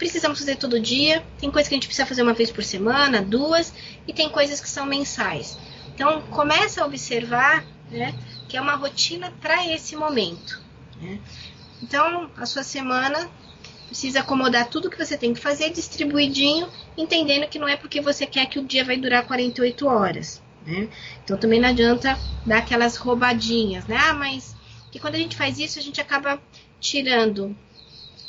precisamos 0.02 0.40
fazer 0.40 0.56
todo 0.56 0.80
dia, 0.80 1.24
tem 1.38 1.48
coisa 1.48 1.68
que 1.68 1.76
a 1.76 1.76
gente 1.76 1.86
precisa 1.86 2.04
fazer 2.04 2.22
uma 2.22 2.32
vez 2.34 2.50
por 2.50 2.64
semana, 2.64 3.22
duas, 3.22 3.72
e 4.04 4.12
tem 4.12 4.28
coisas 4.28 4.60
que 4.60 4.68
são 4.68 4.84
mensais. 4.84 5.56
Então, 5.94 6.22
começa 6.22 6.82
a 6.82 6.86
observar 6.86 7.64
né, 7.88 8.12
que 8.48 8.56
é 8.56 8.60
uma 8.60 8.74
rotina 8.74 9.32
para 9.40 9.64
esse 9.68 9.94
momento. 9.94 10.60
Né? 11.00 11.20
Então, 11.80 12.28
a 12.36 12.44
sua 12.46 12.64
semana 12.64 13.30
precisa 13.86 14.20
acomodar 14.20 14.68
tudo 14.68 14.90
que 14.90 14.98
você 14.98 15.16
tem 15.16 15.32
que 15.32 15.38
fazer 15.38 15.70
distribuidinho, 15.70 16.68
entendendo 16.98 17.46
que 17.48 17.60
não 17.60 17.68
é 17.68 17.76
porque 17.76 18.00
você 18.00 18.26
quer 18.26 18.46
que 18.46 18.58
o 18.58 18.64
dia 18.64 18.84
vai 18.84 18.96
durar 18.96 19.24
48 19.24 19.86
horas. 19.86 20.42
Né? 20.66 20.88
Então, 21.22 21.38
também 21.38 21.60
não 21.60 21.68
adianta 21.68 22.18
dar 22.44 22.58
aquelas 22.58 22.96
roubadinhas, 22.96 23.86
né? 23.86 23.96
Ah, 23.96 24.14
mas 24.14 24.56
que 24.90 24.98
quando 24.98 25.14
a 25.14 25.18
gente 25.18 25.36
faz 25.36 25.60
isso, 25.60 25.78
a 25.78 25.82
gente 25.82 26.00
acaba 26.00 26.42
tirando 26.80 27.56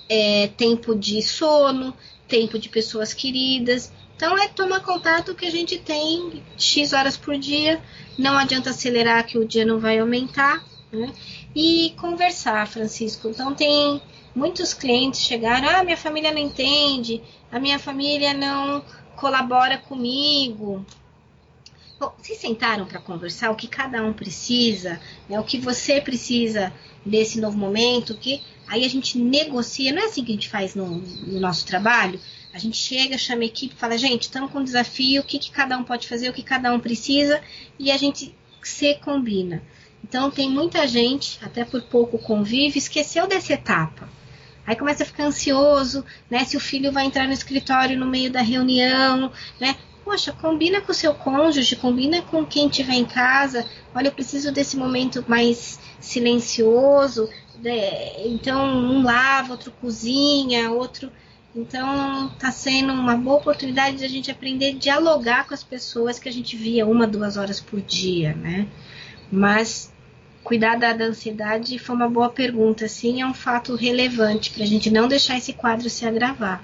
é, 0.09 0.47
tempo 0.47 0.95
de 0.95 1.21
sono, 1.21 1.95
tempo 2.27 2.57
de 2.57 2.69
pessoas 2.69 3.13
queridas. 3.13 3.91
Então 4.15 4.37
é 4.37 4.47
tomar 4.47 4.81
contato 4.81 5.35
que 5.35 5.45
a 5.45 5.51
gente 5.51 5.77
tem 5.79 6.43
X 6.57 6.93
horas 6.93 7.17
por 7.17 7.37
dia, 7.37 7.81
não 8.17 8.37
adianta 8.37 8.69
acelerar 8.69 9.25
que 9.25 9.37
o 9.37 9.45
dia 9.45 9.65
não 9.65 9.79
vai 9.79 9.99
aumentar, 9.99 10.63
né? 10.91 11.11
E 11.55 11.93
conversar, 11.97 12.67
Francisco. 12.67 13.27
Então 13.29 13.53
tem 13.53 14.01
muitos 14.35 14.73
clientes 14.73 15.21
chegaram, 15.21 15.69
ah, 15.69 15.83
minha 15.83 15.97
família 15.97 16.31
não 16.31 16.39
entende, 16.39 17.21
a 17.51 17.59
minha 17.59 17.77
família 17.77 18.33
não 18.33 18.83
colabora 19.15 19.77
comigo. 19.77 20.85
Bom, 21.99 22.11
vocês 22.17 22.39
sentaram 22.39 22.85
para 22.85 22.99
conversar 22.99 23.51
o 23.51 23.55
que 23.55 23.67
cada 23.67 24.03
um 24.03 24.11
precisa, 24.11 24.99
né, 25.29 25.39
o 25.39 25.43
que 25.43 25.59
você 25.59 26.01
precisa 26.01 26.73
desse 27.05 27.39
novo 27.39 27.57
momento, 27.57 28.17
que 28.17 28.41
aí 28.67 28.85
a 28.85 28.89
gente 28.89 29.17
negocia, 29.17 29.91
não 29.91 30.01
é 30.01 30.05
assim 30.05 30.23
que 30.23 30.31
a 30.31 30.35
gente 30.35 30.49
faz 30.49 30.75
no, 30.75 30.97
no 30.97 31.39
nosso 31.39 31.65
trabalho? 31.65 32.19
A 32.53 32.59
gente 32.59 32.77
chega, 32.77 33.17
chama 33.17 33.41
a 33.41 33.45
equipe, 33.45 33.75
fala, 33.75 33.97
gente, 33.97 34.23
estamos 34.23 34.51
com 34.51 34.59
um 34.59 34.63
desafio, 34.63 35.21
o 35.21 35.23
que, 35.23 35.39
que 35.39 35.51
cada 35.51 35.77
um 35.77 35.83
pode 35.83 36.07
fazer, 36.07 36.29
o 36.29 36.33
que 36.33 36.43
cada 36.43 36.71
um 36.71 36.79
precisa, 36.79 37.41
e 37.79 37.91
a 37.91 37.97
gente 37.97 38.35
se 38.61 38.95
combina. 38.95 39.63
Então 40.03 40.29
tem 40.29 40.49
muita 40.49 40.85
gente, 40.87 41.39
até 41.41 41.65
por 41.65 41.81
pouco 41.83 42.19
convive, 42.19 42.77
esqueceu 42.77 43.27
dessa 43.27 43.53
etapa. 43.53 44.07
Aí 44.65 44.75
começa 44.75 45.03
a 45.03 45.05
ficar 45.05 45.25
ansioso, 45.25 46.05
né? 46.29 46.45
Se 46.45 46.55
o 46.55 46.59
filho 46.59 46.91
vai 46.91 47.05
entrar 47.05 47.27
no 47.27 47.33
escritório 47.33 47.97
no 47.97 48.05
meio 48.05 48.31
da 48.31 48.41
reunião, 48.41 49.31
né? 49.59 49.75
Poxa, 50.03 50.33
combina 50.33 50.81
com 50.81 50.91
o 50.91 50.95
seu 50.95 51.13
cônjuge, 51.13 51.75
combina 51.75 52.21
com 52.21 52.45
quem 52.45 52.67
estiver 52.67 52.93
em 52.93 53.05
casa. 53.05 53.65
Olha, 53.95 54.07
eu 54.07 54.11
preciso 54.11 54.51
desse 54.51 54.75
momento 54.75 55.23
mais 55.27 55.79
silencioso. 55.99 57.29
Né? 57.61 58.27
Então, 58.27 58.65
um 58.65 59.03
lava, 59.03 59.51
outro 59.51 59.71
cozinha, 59.71 60.71
outro 60.71 61.11
então, 61.55 62.31
está 62.33 62.51
sendo 62.51 62.91
uma 62.93 63.15
boa 63.15 63.37
oportunidade 63.37 63.97
de 63.97 64.05
a 64.05 64.09
gente 64.09 64.31
aprender 64.31 64.69
a 64.69 64.73
dialogar 64.73 65.47
com 65.47 65.53
as 65.53 65.63
pessoas 65.63 66.17
que 66.17 66.27
a 66.27 66.31
gente 66.31 66.57
via 66.57 66.85
uma, 66.85 67.05
duas 67.05 67.37
horas 67.37 67.59
por 67.59 67.79
dia, 67.79 68.33
né? 68.33 68.67
Mas 69.31 69.93
cuidar 70.43 70.79
da, 70.79 70.93
da 70.93 71.05
ansiedade 71.05 71.77
foi 71.77 71.95
uma 71.95 72.09
boa 72.09 72.29
pergunta, 72.29 72.87
sim, 72.87 73.21
é 73.21 73.25
um 73.25 73.35
fato 73.35 73.75
relevante 73.75 74.49
para 74.51 74.63
a 74.63 74.67
gente 74.67 74.89
não 74.89 75.07
deixar 75.07 75.37
esse 75.37 75.53
quadro 75.53 75.89
se 75.89 76.05
agravar. 76.07 76.63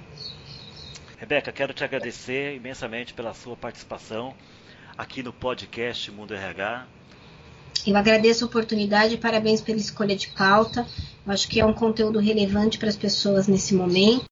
Rebeca, 1.30 1.52
quero 1.52 1.76
te 1.76 1.84
agradecer 1.84 2.56
imensamente 2.56 3.14
pela 3.14 3.36
sua 3.36 3.56
participação 3.56 4.34
aqui 4.98 5.22
no 5.22 5.32
podcast 5.32 6.10
Mundo 6.10 6.34
RH. 6.34 6.88
Eu 7.86 7.96
agradeço 7.96 8.44
a 8.44 8.48
oportunidade 8.48 9.14
e 9.14 9.18
parabéns 9.20 9.62
pela 9.62 9.78
escolha 9.78 10.16
de 10.16 10.30
pauta. 10.30 10.88
Eu 11.24 11.32
acho 11.32 11.48
que 11.48 11.60
é 11.60 11.66
um 11.66 11.72
conteúdo 11.72 12.18
relevante 12.18 12.80
para 12.80 12.90
as 12.90 12.98
pessoas 12.98 13.48
nesse 13.48 13.76
momento. 13.76 14.29